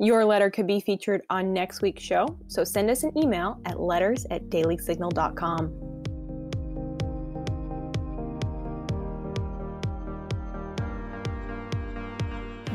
Your 0.00 0.24
letter 0.24 0.50
could 0.50 0.66
be 0.66 0.80
featured 0.80 1.22
on 1.30 1.52
next 1.52 1.80
week's 1.80 2.02
show, 2.02 2.36
so 2.48 2.64
send 2.64 2.90
us 2.90 3.04
an 3.04 3.16
email 3.16 3.60
at 3.64 3.78
letters 3.78 4.26
at 4.30 4.48
dailysignal.com. 4.50 5.93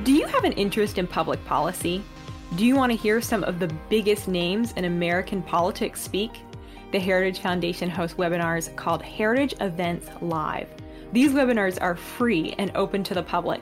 Do 0.09 0.15
you 0.15 0.25
have 0.25 0.43
an 0.43 0.53
interest 0.53 0.97
in 0.97 1.05
public 1.05 1.45
policy? 1.45 2.03
Do 2.55 2.65
you 2.65 2.75
want 2.75 2.91
to 2.91 2.97
hear 2.97 3.21
some 3.21 3.43
of 3.43 3.59
the 3.59 3.71
biggest 3.89 4.27
names 4.27 4.71
in 4.71 4.85
American 4.85 5.43
politics 5.43 6.01
speak? 6.01 6.31
The 6.91 6.97
Heritage 6.97 7.41
Foundation 7.41 7.91
hosts 7.91 8.17
webinars 8.17 8.75
called 8.75 9.03
Heritage 9.03 9.53
Events 9.61 10.07
Live. 10.19 10.67
These 11.13 11.33
webinars 11.33 11.79
are 11.79 11.95
free 11.95 12.55
and 12.57 12.71
open 12.73 13.03
to 13.03 13.13
the 13.13 13.21
public. 13.21 13.61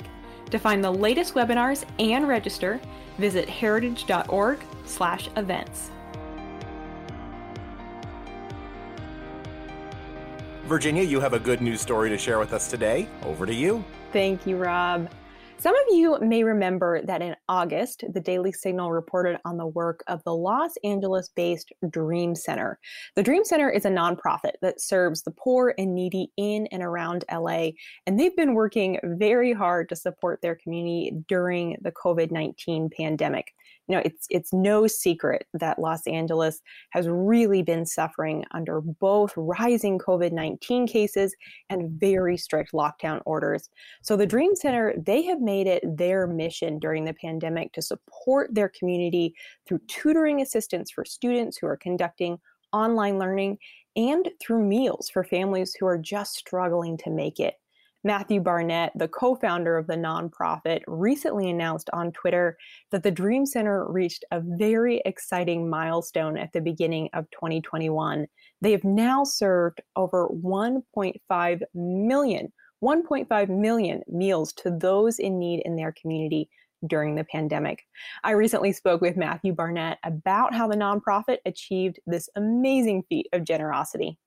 To 0.52 0.58
find 0.58 0.82
the 0.82 0.90
latest 0.90 1.34
webinars 1.34 1.84
and 2.00 2.30
register, 2.30 2.80
visit 3.18 3.50
heritage.org/events. 3.50 5.92
Virginia, 10.64 11.04
you 11.04 11.20
have 11.20 11.34
a 11.34 11.40
good 11.40 11.60
news 11.60 11.82
story 11.82 12.10
to 12.10 12.18
share 12.18 12.40
with 12.40 12.54
us 12.54 12.70
today. 12.70 13.10
Over 13.24 13.46
to 13.46 13.54
you. 13.54 13.84
Thank 14.14 14.48
you, 14.48 14.56
Rob. 14.56 15.10
Some 15.60 15.74
of 15.76 15.86
you 15.90 16.20
may 16.20 16.44
remember 16.44 17.02
that 17.02 17.24
in 17.24 17.36
August, 17.50 18.04
the 18.14 18.20
Daily 18.20 18.52
Signal 18.52 18.92
reported 18.92 19.40
on 19.44 19.58
the 19.58 19.66
work 19.66 20.04
of 20.06 20.24
the 20.24 20.36
Los 20.36 20.74
Angeles 20.84 21.30
based 21.36 21.74
Dream 21.90 22.36
Center. 22.36 22.78
The 23.16 23.24
Dream 23.24 23.44
Center 23.44 23.68
is 23.68 23.84
a 23.84 23.90
nonprofit 23.90 24.54
that 24.62 24.80
serves 24.80 25.24
the 25.24 25.32
poor 25.32 25.74
and 25.80 25.96
needy 25.96 26.32
in 26.38 26.68
and 26.68 26.84
around 26.84 27.26
LA, 27.34 27.70
and 28.06 28.20
they've 28.20 28.36
been 28.36 28.54
working 28.54 29.00
very 29.04 29.52
hard 29.52 29.90
to 29.90 29.96
support 29.96 30.44
their 30.44 30.56
community 30.56 31.12
during 31.28 31.76
the 31.82 31.92
COVID 31.92 32.30
19 32.30 32.92
pandemic. 32.96 33.52
You 33.88 33.96
know, 33.96 34.02
it's 34.04 34.28
it's 34.30 34.52
no 34.52 34.86
secret 34.88 35.48
that 35.54 35.80
Los 35.80 36.06
Angeles 36.08 36.62
has 36.92 37.08
really 37.08 37.62
been 37.62 37.86
suffering 37.86 38.44
under 38.52 38.82
both 38.82 39.34
rising 39.38 39.98
COVID-19 39.98 40.90
cases 40.90 41.36
and 41.70 41.90
very 41.92 42.38
strict 42.38 42.74
lockdown 42.74 43.22
orders. 43.26 43.70
So 44.02 44.18
the 44.18 44.26
Dream 44.26 44.56
Center, 44.56 44.94
they 44.98 45.24
have 45.24 45.40
made 45.40 45.68
it 45.68 45.84
their 45.98 46.28
mission 46.28 46.80
during 46.80 47.06
the 47.06 47.14
pandemic 47.14 47.72
to 47.74 47.82
support 47.82 48.54
their 48.54 48.70
community 48.70 49.34
through 49.68 49.80
tutoring 49.88 50.42
assistance 50.42 50.92
for 50.92 51.06
students 51.06 51.58
who 51.58 51.68
are 51.68 51.78
conducting 51.78 52.38
online 52.74 53.18
learning 53.18 53.58
and 53.96 54.30
through 54.42 54.64
meals 54.64 55.10
for 55.10 55.24
families 55.24 55.76
who 55.80 55.86
are 55.86 55.98
just 55.98 56.36
struggling 56.36 56.98
to 56.98 57.10
make 57.10 57.40
it. 57.40 57.56
Matthew 58.04 58.40
Barnett, 58.40 58.92
the 58.96 59.08
co 59.08 59.36
founder 59.36 59.78
of 59.78 59.88
the 59.88 59.96
nonprofit, 59.96 60.82
recently 60.88 61.50
announced 61.50 61.90
on 61.94 62.12
Twitter 62.12 62.58
that 62.92 63.04
the 63.04 63.12
Dream 63.12 63.46
Center 63.46 63.90
reached 63.90 64.24
a 64.32 64.42
very 64.42 65.02
exciting 65.06 65.70
milestone 65.70 66.38
at 66.38 66.54
the 66.54 66.62
beginning 66.62 67.10
of 67.14 67.30
2021. 67.32 68.28
They 68.62 68.72
have 68.72 68.84
now 68.84 69.24
served 69.24 69.82
over 69.96 70.30
1.5 70.30 71.62
million, 71.74 72.54
1.5 72.84 73.50
million 73.50 74.02
meals 74.08 74.54
to 74.54 74.70
those 74.70 75.20
in 75.20 75.40
need 75.40 75.62
in 75.66 75.76
their 75.76 75.94
community 76.00 76.50
during 76.86 77.16
the 77.16 77.24
pandemic. 77.24 77.84
I 78.24 78.32
recently 78.32 78.72
spoke 78.72 79.02
with 79.02 79.18
Matthew 79.18 79.54
Barnett 79.54 79.98
about 80.04 80.54
how 80.54 80.68
the 80.68 80.76
nonprofit 80.76 81.38
achieved 81.46 82.00
this 82.06 82.30
amazing 82.36 83.04
feat 83.10 83.28
of 83.34 83.44
generosity. 83.44 84.20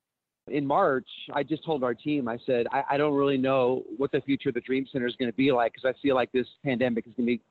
In 0.51 0.67
March, 0.67 1.07
I 1.33 1.43
just 1.43 1.65
told 1.65 1.85
our 1.85 1.95
team, 1.95 2.29
I 2.29 2.39
said, 2.45 2.67
I, 2.73 2.83
I 2.91 2.97
don't 2.97 3.15
really 3.15 3.39
know 3.39 3.85
what 3.97 4.11
the 4.11 4.21
future 4.21 4.49
of 4.49 4.57
the 4.57 4.61
Dream 4.61 4.87
Center 4.93 5.07
is 5.07 5.15
going 5.17 5.31
to 5.31 5.37
be 5.37 5.53
like 5.53 5.73
because 5.73 5.95
I 5.95 6.01
feel 6.03 6.15
like 6.17 6.33
this 6.33 6.47
pandemic 6.65 7.07
is 7.07 7.13
going 7.17 7.27
to 7.27 7.37
be 7.37 7.43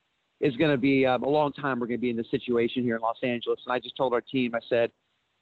is 0.41 0.55
going 0.55 0.71
to 0.71 0.77
be 0.77 1.05
um, 1.05 1.23
a 1.23 1.29
long 1.29 1.51
time. 1.51 1.79
We're 1.79 1.87
going 1.87 1.99
to 1.99 2.01
be 2.01 2.09
in 2.09 2.17
this 2.17 2.29
situation 2.31 2.83
here 2.83 2.95
in 2.95 3.01
Los 3.01 3.17
Angeles. 3.23 3.59
And 3.65 3.73
I 3.73 3.79
just 3.79 3.97
told 3.97 4.13
our 4.13 4.21
team, 4.21 4.55
I 4.55 4.59
said, 4.69 4.89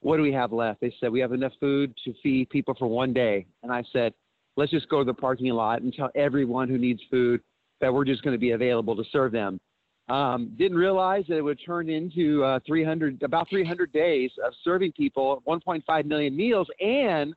what 0.02 0.18
do 0.18 0.24
we 0.24 0.34
have 0.34 0.52
left? 0.52 0.82
They 0.82 0.94
said, 1.00 1.12
we 1.12 1.20
have 1.20 1.34
enough 1.34 1.52
food 1.60 1.94
to 2.06 2.14
feed 2.24 2.50
people 2.50 2.76
for 2.78 2.88
one 2.88 3.14
day. 3.14 3.46
And 3.64 3.72
I 3.72 3.84
said, 3.94 4.14
let's 4.56 4.72
just 4.72 4.90
go 4.90 5.00
to 5.00 5.06
the 5.06 5.14
parking 5.14 5.50
lot 5.50 5.82
and 5.82 5.94
tell 5.94 6.10
everyone 6.16 6.68
who 6.68 6.78
needs 6.78 7.02
food 7.12 7.42
that 7.80 7.94
we're 7.94 8.06
just 8.06 8.24
going 8.24 8.34
to 8.34 8.40
be 8.40 8.52
available 8.52 8.96
to 8.96 9.04
serve 9.12 9.32
them. 9.32 9.60
Um, 10.10 10.54
didn't 10.58 10.78
realize 10.78 11.26
that 11.28 11.38
it 11.38 11.42
would 11.42 11.60
turn 11.64 11.90
into 11.90 12.44
uh, 12.44 12.60
300, 12.66 13.22
about 13.24 13.50
300 13.50 13.92
days 13.92 14.32
of 14.44 14.54
serving 14.64 14.94
people 14.94 15.44
1.5 15.48 16.06
million 16.06 16.36
meals. 16.36 16.68
And 16.80 17.36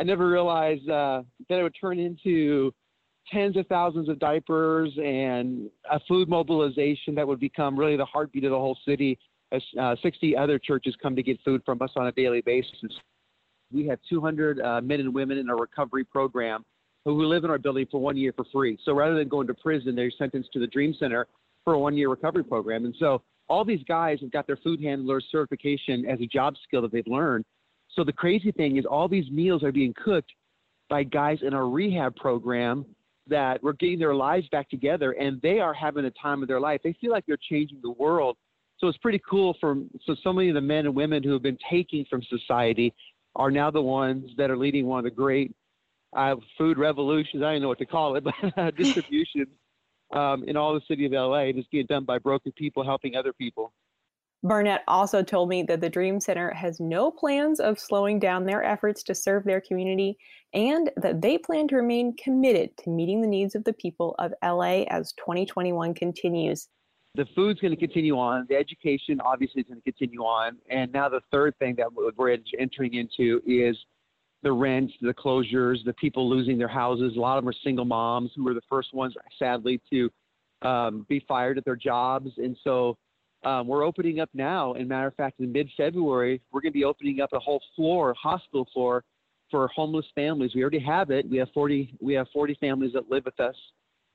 I 0.00 0.02
never 0.02 0.30
realized 0.30 0.88
uh, 0.88 1.22
that 1.50 1.58
it 1.58 1.62
would 1.62 1.76
turn 1.78 1.98
into 1.98 2.72
tens 3.30 3.58
of 3.58 3.66
thousands 3.66 4.08
of 4.08 4.18
diapers 4.18 4.90
and 4.96 5.68
a 5.90 6.00
food 6.08 6.26
mobilization 6.26 7.14
that 7.16 7.28
would 7.28 7.38
become 7.38 7.78
really 7.78 7.98
the 7.98 8.06
heartbeat 8.06 8.44
of 8.44 8.50
the 8.50 8.58
whole 8.58 8.78
city 8.86 9.18
as 9.52 9.60
uh, 9.78 9.94
60 10.02 10.34
other 10.34 10.58
churches 10.58 10.96
come 11.02 11.14
to 11.14 11.22
get 11.22 11.38
food 11.44 11.60
from 11.66 11.82
us 11.82 11.90
on 11.96 12.06
a 12.06 12.12
daily 12.12 12.40
basis. 12.40 12.74
We 13.70 13.86
have 13.88 13.98
200 14.08 14.62
uh, 14.62 14.80
men 14.80 15.00
and 15.00 15.12
women 15.12 15.36
in 15.36 15.50
our 15.50 15.58
recovery 15.58 16.04
program 16.04 16.64
who 17.04 17.22
live 17.26 17.44
in 17.44 17.50
our 17.50 17.58
building 17.58 17.86
for 17.90 18.00
one 18.00 18.16
year 18.16 18.32
for 18.34 18.46
free. 18.50 18.78
So 18.86 18.94
rather 18.94 19.18
than 19.18 19.28
going 19.28 19.48
to 19.48 19.54
prison, 19.54 19.94
they're 19.94 20.10
sentenced 20.16 20.50
to 20.54 20.60
the 20.60 20.66
Dream 20.66 20.94
Center 20.98 21.26
for 21.62 21.74
a 21.74 21.78
one 21.78 21.94
year 21.94 22.08
recovery 22.08 22.44
program. 22.44 22.86
And 22.86 22.94
so 22.98 23.20
all 23.50 23.66
these 23.66 23.84
guys 23.86 24.20
have 24.22 24.32
got 24.32 24.46
their 24.46 24.56
food 24.56 24.80
handler 24.80 25.20
certification 25.20 26.06
as 26.06 26.18
a 26.22 26.26
job 26.26 26.54
skill 26.66 26.80
that 26.82 26.90
they've 26.90 27.06
learned. 27.06 27.44
So 27.94 28.04
the 28.04 28.12
crazy 28.12 28.52
thing 28.52 28.76
is, 28.76 28.84
all 28.84 29.08
these 29.08 29.30
meals 29.30 29.62
are 29.62 29.72
being 29.72 29.94
cooked 29.94 30.32
by 30.88 31.04
guys 31.04 31.38
in 31.42 31.54
our 31.54 31.68
rehab 31.68 32.16
program 32.16 32.84
that 33.26 33.62
were 33.62 33.72
getting 33.74 33.98
their 33.98 34.14
lives 34.14 34.46
back 34.48 34.68
together 34.68 35.12
and 35.12 35.40
they 35.40 35.60
are 35.60 35.72
having 35.72 36.04
a 36.04 36.10
time 36.10 36.42
of 36.42 36.48
their 36.48 36.60
life. 36.60 36.80
They 36.82 36.96
feel 37.00 37.12
like 37.12 37.24
they're 37.26 37.38
changing 37.48 37.80
the 37.82 37.92
world. 37.92 38.36
So 38.78 38.88
it's 38.88 38.98
pretty 38.98 39.20
cool 39.28 39.56
for 39.60 39.76
so 40.04 40.16
so 40.22 40.32
many 40.32 40.48
of 40.48 40.54
the 40.54 40.60
men 40.60 40.86
and 40.86 40.94
women 40.94 41.22
who 41.22 41.32
have 41.32 41.42
been 41.42 41.58
taking 41.70 42.04
from 42.08 42.22
society 42.24 42.94
are 43.36 43.50
now 43.50 43.70
the 43.70 43.80
ones 43.80 44.30
that 44.36 44.50
are 44.50 44.56
leading 44.56 44.86
one 44.86 44.98
of 44.98 45.04
the 45.04 45.10
great 45.10 45.54
uh, 46.16 46.36
food 46.58 46.78
revolutions. 46.78 47.42
I 47.42 47.52
don't 47.52 47.62
know 47.62 47.68
what 47.68 47.78
to 47.78 47.86
call 47.86 48.16
it, 48.16 48.24
but 48.56 48.76
distribution 48.76 49.46
um, 50.12 50.44
in 50.48 50.56
all 50.56 50.74
the 50.74 50.80
city 50.88 51.06
of 51.06 51.12
LA. 51.12 51.50
It's 51.50 51.68
being 51.68 51.86
done 51.86 52.04
by 52.04 52.18
broken 52.18 52.52
people 52.52 52.84
helping 52.84 53.16
other 53.16 53.32
people. 53.32 53.72
Barnett 54.42 54.82
also 54.88 55.22
told 55.22 55.50
me 55.50 55.62
that 55.64 55.82
the 55.82 55.90
Dream 55.90 56.18
Center 56.18 56.50
has 56.54 56.80
no 56.80 57.10
plans 57.10 57.60
of 57.60 57.78
slowing 57.78 58.18
down 58.18 58.44
their 58.46 58.64
efforts 58.64 59.02
to 59.04 59.14
serve 59.14 59.44
their 59.44 59.60
community 59.60 60.16
and 60.54 60.90
that 60.96 61.20
they 61.20 61.36
plan 61.36 61.68
to 61.68 61.76
remain 61.76 62.16
committed 62.16 62.74
to 62.78 62.90
meeting 62.90 63.20
the 63.20 63.28
needs 63.28 63.54
of 63.54 63.64
the 63.64 63.74
people 63.74 64.14
of 64.18 64.32
LA 64.42 64.84
as 64.84 65.12
2021 65.14 65.92
continues. 65.92 66.68
The 67.16 67.26
food's 67.34 67.60
going 67.60 67.72
to 67.72 67.76
continue 67.76 68.18
on. 68.18 68.46
The 68.48 68.56
education 68.56 69.20
obviously 69.20 69.62
is 69.62 69.68
going 69.68 69.80
to 69.80 69.84
continue 69.84 70.22
on. 70.22 70.56
And 70.70 70.90
now 70.92 71.08
the 71.08 71.20
third 71.30 71.54
thing 71.58 71.74
that 71.76 71.88
we're 71.92 72.38
entering 72.58 72.94
into 72.94 73.42
is 73.44 73.76
the 74.42 74.52
rents, 74.52 74.94
the 75.02 75.12
closures, 75.12 75.84
the 75.84 75.92
people 75.94 76.30
losing 76.30 76.56
their 76.56 76.68
houses. 76.68 77.16
A 77.16 77.20
lot 77.20 77.36
of 77.36 77.44
them 77.44 77.50
are 77.50 77.56
single 77.64 77.84
moms 77.84 78.30
who 78.34 78.44
were 78.44 78.54
the 78.54 78.62
first 78.70 78.94
ones, 78.94 79.14
sadly, 79.38 79.82
to 79.92 80.08
um, 80.62 81.04
be 81.08 81.22
fired 81.28 81.58
at 81.58 81.64
their 81.64 81.76
jobs. 81.76 82.30
And 82.38 82.56
so 82.64 82.96
um, 83.44 83.66
we're 83.66 83.84
opening 83.84 84.20
up 84.20 84.28
now. 84.34 84.74
And 84.74 84.88
matter 84.88 85.08
of 85.08 85.14
fact, 85.14 85.40
in 85.40 85.52
mid-February, 85.52 86.40
we're 86.52 86.60
going 86.60 86.72
to 86.72 86.78
be 86.78 86.84
opening 86.84 87.20
up 87.20 87.32
a 87.32 87.38
whole 87.38 87.60
floor, 87.74 88.14
hospital 88.20 88.68
floor, 88.72 89.04
for 89.50 89.66
homeless 89.68 90.06
families. 90.14 90.52
We 90.54 90.62
already 90.62 90.78
have 90.80 91.10
it. 91.10 91.28
We 91.28 91.38
have 91.38 91.48
40. 91.52 91.96
We 92.00 92.14
have 92.14 92.28
40 92.32 92.56
families 92.60 92.92
that 92.92 93.10
live 93.10 93.24
with 93.24 93.38
us 93.40 93.56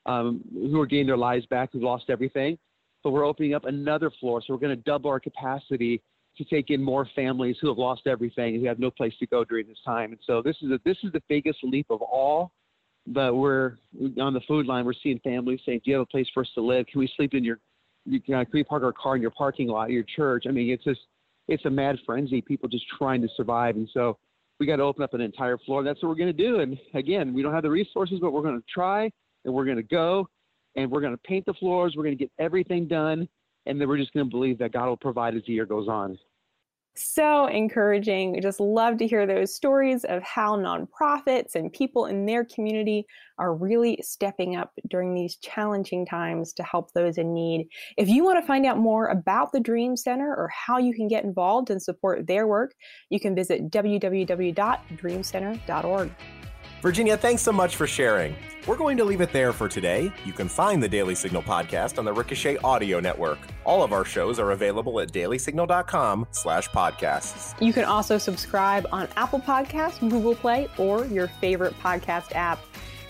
um, 0.06 0.42
who 0.52 0.80
are 0.80 0.86
getting 0.86 1.06
their 1.06 1.16
lives 1.16 1.46
back, 1.46 1.70
who 1.72 1.80
lost 1.80 2.04
everything. 2.08 2.58
But 3.04 3.10
we're 3.10 3.26
opening 3.26 3.54
up 3.54 3.64
another 3.66 4.10
floor, 4.18 4.40
so 4.40 4.52
we're 4.52 4.60
going 4.60 4.76
to 4.76 4.82
double 4.82 5.10
our 5.10 5.20
capacity 5.20 6.02
to 6.38 6.44
take 6.44 6.70
in 6.70 6.82
more 6.82 7.08
families 7.14 7.56
who 7.60 7.68
have 7.68 7.78
lost 7.78 8.06
everything 8.06 8.54
and 8.54 8.62
who 8.62 8.68
have 8.68 8.78
no 8.78 8.90
place 8.90 9.14
to 9.20 9.26
go 9.26 9.44
during 9.44 9.66
this 9.66 9.78
time. 9.84 10.12
And 10.12 10.20
so 10.26 10.42
this 10.42 10.56
is 10.62 10.70
a, 10.70 10.80
this 10.84 10.96
is 11.02 11.12
the 11.12 11.22
biggest 11.28 11.58
leap 11.62 11.86
of 11.90 12.02
all. 12.02 12.52
But 13.06 13.36
we're 13.36 13.76
on 14.20 14.34
the 14.34 14.40
food 14.48 14.66
line. 14.66 14.84
We're 14.84 14.92
seeing 15.00 15.20
families 15.20 15.60
saying, 15.64 15.82
"Do 15.84 15.90
you 15.90 15.96
have 15.98 16.02
a 16.02 16.06
place 16.06 16.26
for 16.34 16.40
us 16.40 16.48
to 16.54 16.60
live? 16.60 16.86
Can 16.86 16.98
we 16.98 17.10
sleep 17.16 17.34
in 17.34 17.44
your? 17.44 17.60
You 18.06 18.20
can 18.20 18.46
we 18.52 18.64
park 18.64 18.82
our 18.82 18.92
car 18.92 19.16
in 19.16 19.22
your 19.22 19.30
parking 19.32 19.68
lot, 19.68 19.90
your 19.90 20.04
church?" 20.04 20.44
I 20.48 20.52
mean, 20.52 20.70
it's 20.70 20.84
just 20.84 21.00
it's 21.48 21.64
a 21.64 21.70
mad 21.70 21.98
frenzy. 22.06 22.40
People 22.40 22.68
just 22.68 22.86
trying 22.98 23.22
to 23.22 23.28
survive, 23.36 23.76
and 23.76 23.88
so 23.92 24.18
we 24.58 24.66
got 24.66 24.76
to 24.76 24.82
open 24.82 25.02
up 25.02 25.14
an 25.14 25.20
entire 25.20 25.58
floor. 25.58 25.82
That's 25.82 26.02
what 26.02 26.08
we're 26.08 26.14
going 26.16 26.34
to 26.34 26.44
do. 26.44 26.60
And 26.60 26.78
again, 26.94 27.34
we 27.34 27.42
don't 27.42 27.52
have 27.52 27.62
the 27.62 27.70
resources, 27.70 28.18
but 28.20 28.32
we're 28.32 28.42
going 28.42 28.58
to 28.58 28.64
try, 28.72 29.10
and 29.44 29.52
we're 29.52 29.64
going 29.64 29.76
to 29.76 29.82
go, 29.82 30.28
and 30.76 30.90
we're 30.90 31.00
going 31.00 31.12
to 31.12 31.20
paint 31.24 31.44
the 31.46 31.54
floors. 31.54 31.94
We're 31.96 32.04
going 32.04 32.16
to 32.16 32.24
get 32.24 32.32
everything 32.38 32.88
done, 32.88 33.28
and 33.66 33.80
then 33.80 33.88
we're 33.88 33.98
just 33.98 34.12
going 34.12 34.26
to 34.26 34.30
believe 34.30 34.58
that 34.58 34.72
God 34.72 34.86
will 34.86 34.96
provide 34.96 35.34
as 35.34 35.42
the 35.46 35.52
year 35.52 35.66
goes 35.66 35.88
on 35.88 36.18
so 36.96 37.46
encouraging. 37.46 38.32
We 38.32 38.40
just 38.40 38.60
love 38.60 38.98
to 38.98 39.06
hear 39.06 39.26
those 39.26 39.54
stories 39.54 40.04
of 40.04 40.22
how 40.22 40.56
nonprofits 40.56 41.54
and 41.54 41.72
people 41.72 42.04
in 42.06 42.26
their 42.26 42.44
community 42.44 43.06
are 43.38 43.54
really 43.54 43.98
stepping 44.02 44.56
up 44.56 44.72
during 44.88 45.14
these 45.14 45.36
challenging 45.36 46.04
times 46.06 46.52
to 46.54 46.62
help 46.62 46.92
those 46.92 47.18
in 47.18 47.34
need. 47.34 47.68
If 47.96 48.08
you 48.08 48.24
want 48.24 48.42
to 48.42 48.46
find 48.46 48.64
out 48.66 48.78
more 48.78 49.08
about 49.08 49.52
the 49.52 49.60
Dream 49.60 49.96
Center 49.96 50.34
or 50.34 50.48
how 50.48 50.78
you 50.78 50.94
can 50.94 51.08
get 51.08 51.24
involved 51.24 51.70
and 51.70 51.82
support 51.82 52.26
their 52.26 52.46
work, 52.46 52.74
you 53.10 53.20
can 53.20 53.34
visit 53.34 53.70
www.dreamcenter.org. 53.70 56.10
Virginia, 56.82 57.16
thanks 57.16 57.42
so 57.42 57.52
much 57.52 57.76
for 57.76 57.86
sharing. 57.86 58.36
We're 58.66 58.76
going 58.76 58.96
to 58.98 59.04
leave 59.04 59.20
it 59.20 59.32
there 59.32 59.52
for 59.52 59.68
today. 59.68 60.12
You 60.24 60.32
can 60.32 60.48
find 60.48 60.82
the 60.82 60.88
Daily 60.88 61.14
Signal 61.14 61.42
podcast 61.42 61.98
on 61.98 62.04
the 62.04 62.12
Ricochet 62.12 62.58
Audio 62.58 63.00
Network. 63.00 63.38
All 63.64 63.82
of 63.82 63.92
our 63.92 64.04
shows 64.04 64.38
are 64.38 64.50
available 64.50 65.00
at 65.00 65.10
dailysignal.com 65.10 66.26
slash 66.32 66.68
podcasts. 66.68 67.60
You 67.64 67.72
can 67.72 67.84
also 67.84 68.18
subscribe 68.18 68.86
on 68.92 69.08
Apple 69.16 69.40
Podcasts, 69.40 70.00
Google 70.00 70.34
Play, 70.34 70.68
or 70.76 71.06
your 71.06 71.28
favorite 71.40 71.74
podcast 71.80 72.34
app. 72.34 72.58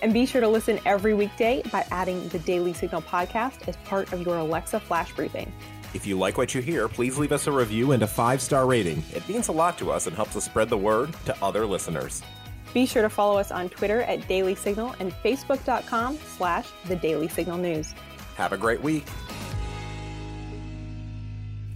And 0.01 0.13
be 0.13 0.25
sure 0.25 0.41
to 0.41 0.47
listen 0.47 0.79
every 0.85 1.13
weekday 1.13 1.63
by 1.71 1.85
adding 1.91 2.29
the 2.29 2.39
Daily 2.39 2.73
Signal 2.73 3.01
podcast 3.01 3.67
as 3.67 3.75
part 3.77 4.13
of 4.13 4.25
your 4.25 4.37
Alexa 4.37 4.79
flash 4.79 5.11
briefing. 5.13 5.51
If 5.93 6.05
you 6.05 6.17
like 6.17 6.37
what 6.37 6.53
you 6.53 6.61
hear, 6.61 6.87
please 6.87 7.17
leave 7.17 7.31
us 7.31 7.47
a 7.47 7.51
review 7.51 7.91
and 7.93 8.03
a 8.03 8.07
five 8.07 8.41
star 8.41 8.65
rating. 8.67 9.03
It 9.13 9.27
means 9.27 9.47
a 9.47 9.51
lot 9.51 9.77
to 9.79 9.91
us 9.91 10.05
and 10.05 10.15
helps 10.15 10.35
us 10.35 10.45
spread 10.45 10.69
the 10.69 10.77
word 10.77 11.13
to 11.25 11.35
other 11.43 11.65
listeners. 11.65 12.21
Be 12.77 12.85
sure 12.85 13.01
to 13.01 13.09
follow 13.09 13.39
us 13.39 13.49
on 13.49 13.69
Twitter 13.69 14.03
at 14.03 14.27
Daily 14.27 14.53
Signal 14.53 14.93
and 14.99 15.11
Facebook.com 15.11 16.19
slash 16.37 16.67
The 16.85 16.95
Daily 16.95 17.27
Signal 17.27 17.57
News. 17.57 17.95
Have 18.35 18.53
a 18.53 18.57
great 18.57 18.83
week. 18.83 19.03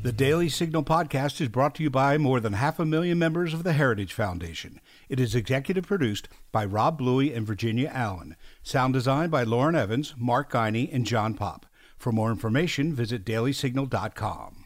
The 0.04 0.12
Daily 0.12 0.48
Signal 0.48 0.84
podcast 0.84 1.42
is 1.42 1.48
brought 1.48 1.74
to 1.74 1.82
you 1.82 1.90
by 1.90 2.20
more 2.20 2.40
than 2.40 2.54
half 2.54 2.78
a 2.78 2.86
million 2.86 3.18
members 3.18 3.52
of 3.52 3.64
the 3.64 3.74
Heritage 3.74 4.14
Foundation. 4.14 4.80
It 5.10 5.20
is 5.20 5.34
executive 5.34 5.88
produced 5.88 6.30
by 6.52 6.66
Rob 6.66 7.00
Bluey 7.00 7.34
and 7.34 7.48
Virginia 7.48 7.90
Allen. 7.92 8.36
Sound 8.62 8.94
design 8.94 9.32
by 9.32 9.42
Lauren 9.42 9.76
Evans, 9.76 10.14
Mark 10.20 10.52
Geiny, 10.52 10.88
and 10.94 11.04
John 11.04 11.34
Pop. 11.34 11.66
For 11.98 12.12
more 12.12 12.30
information, 12.30 12.94
visit 12.94 13.26
dailysignal.com. 13.26 14.58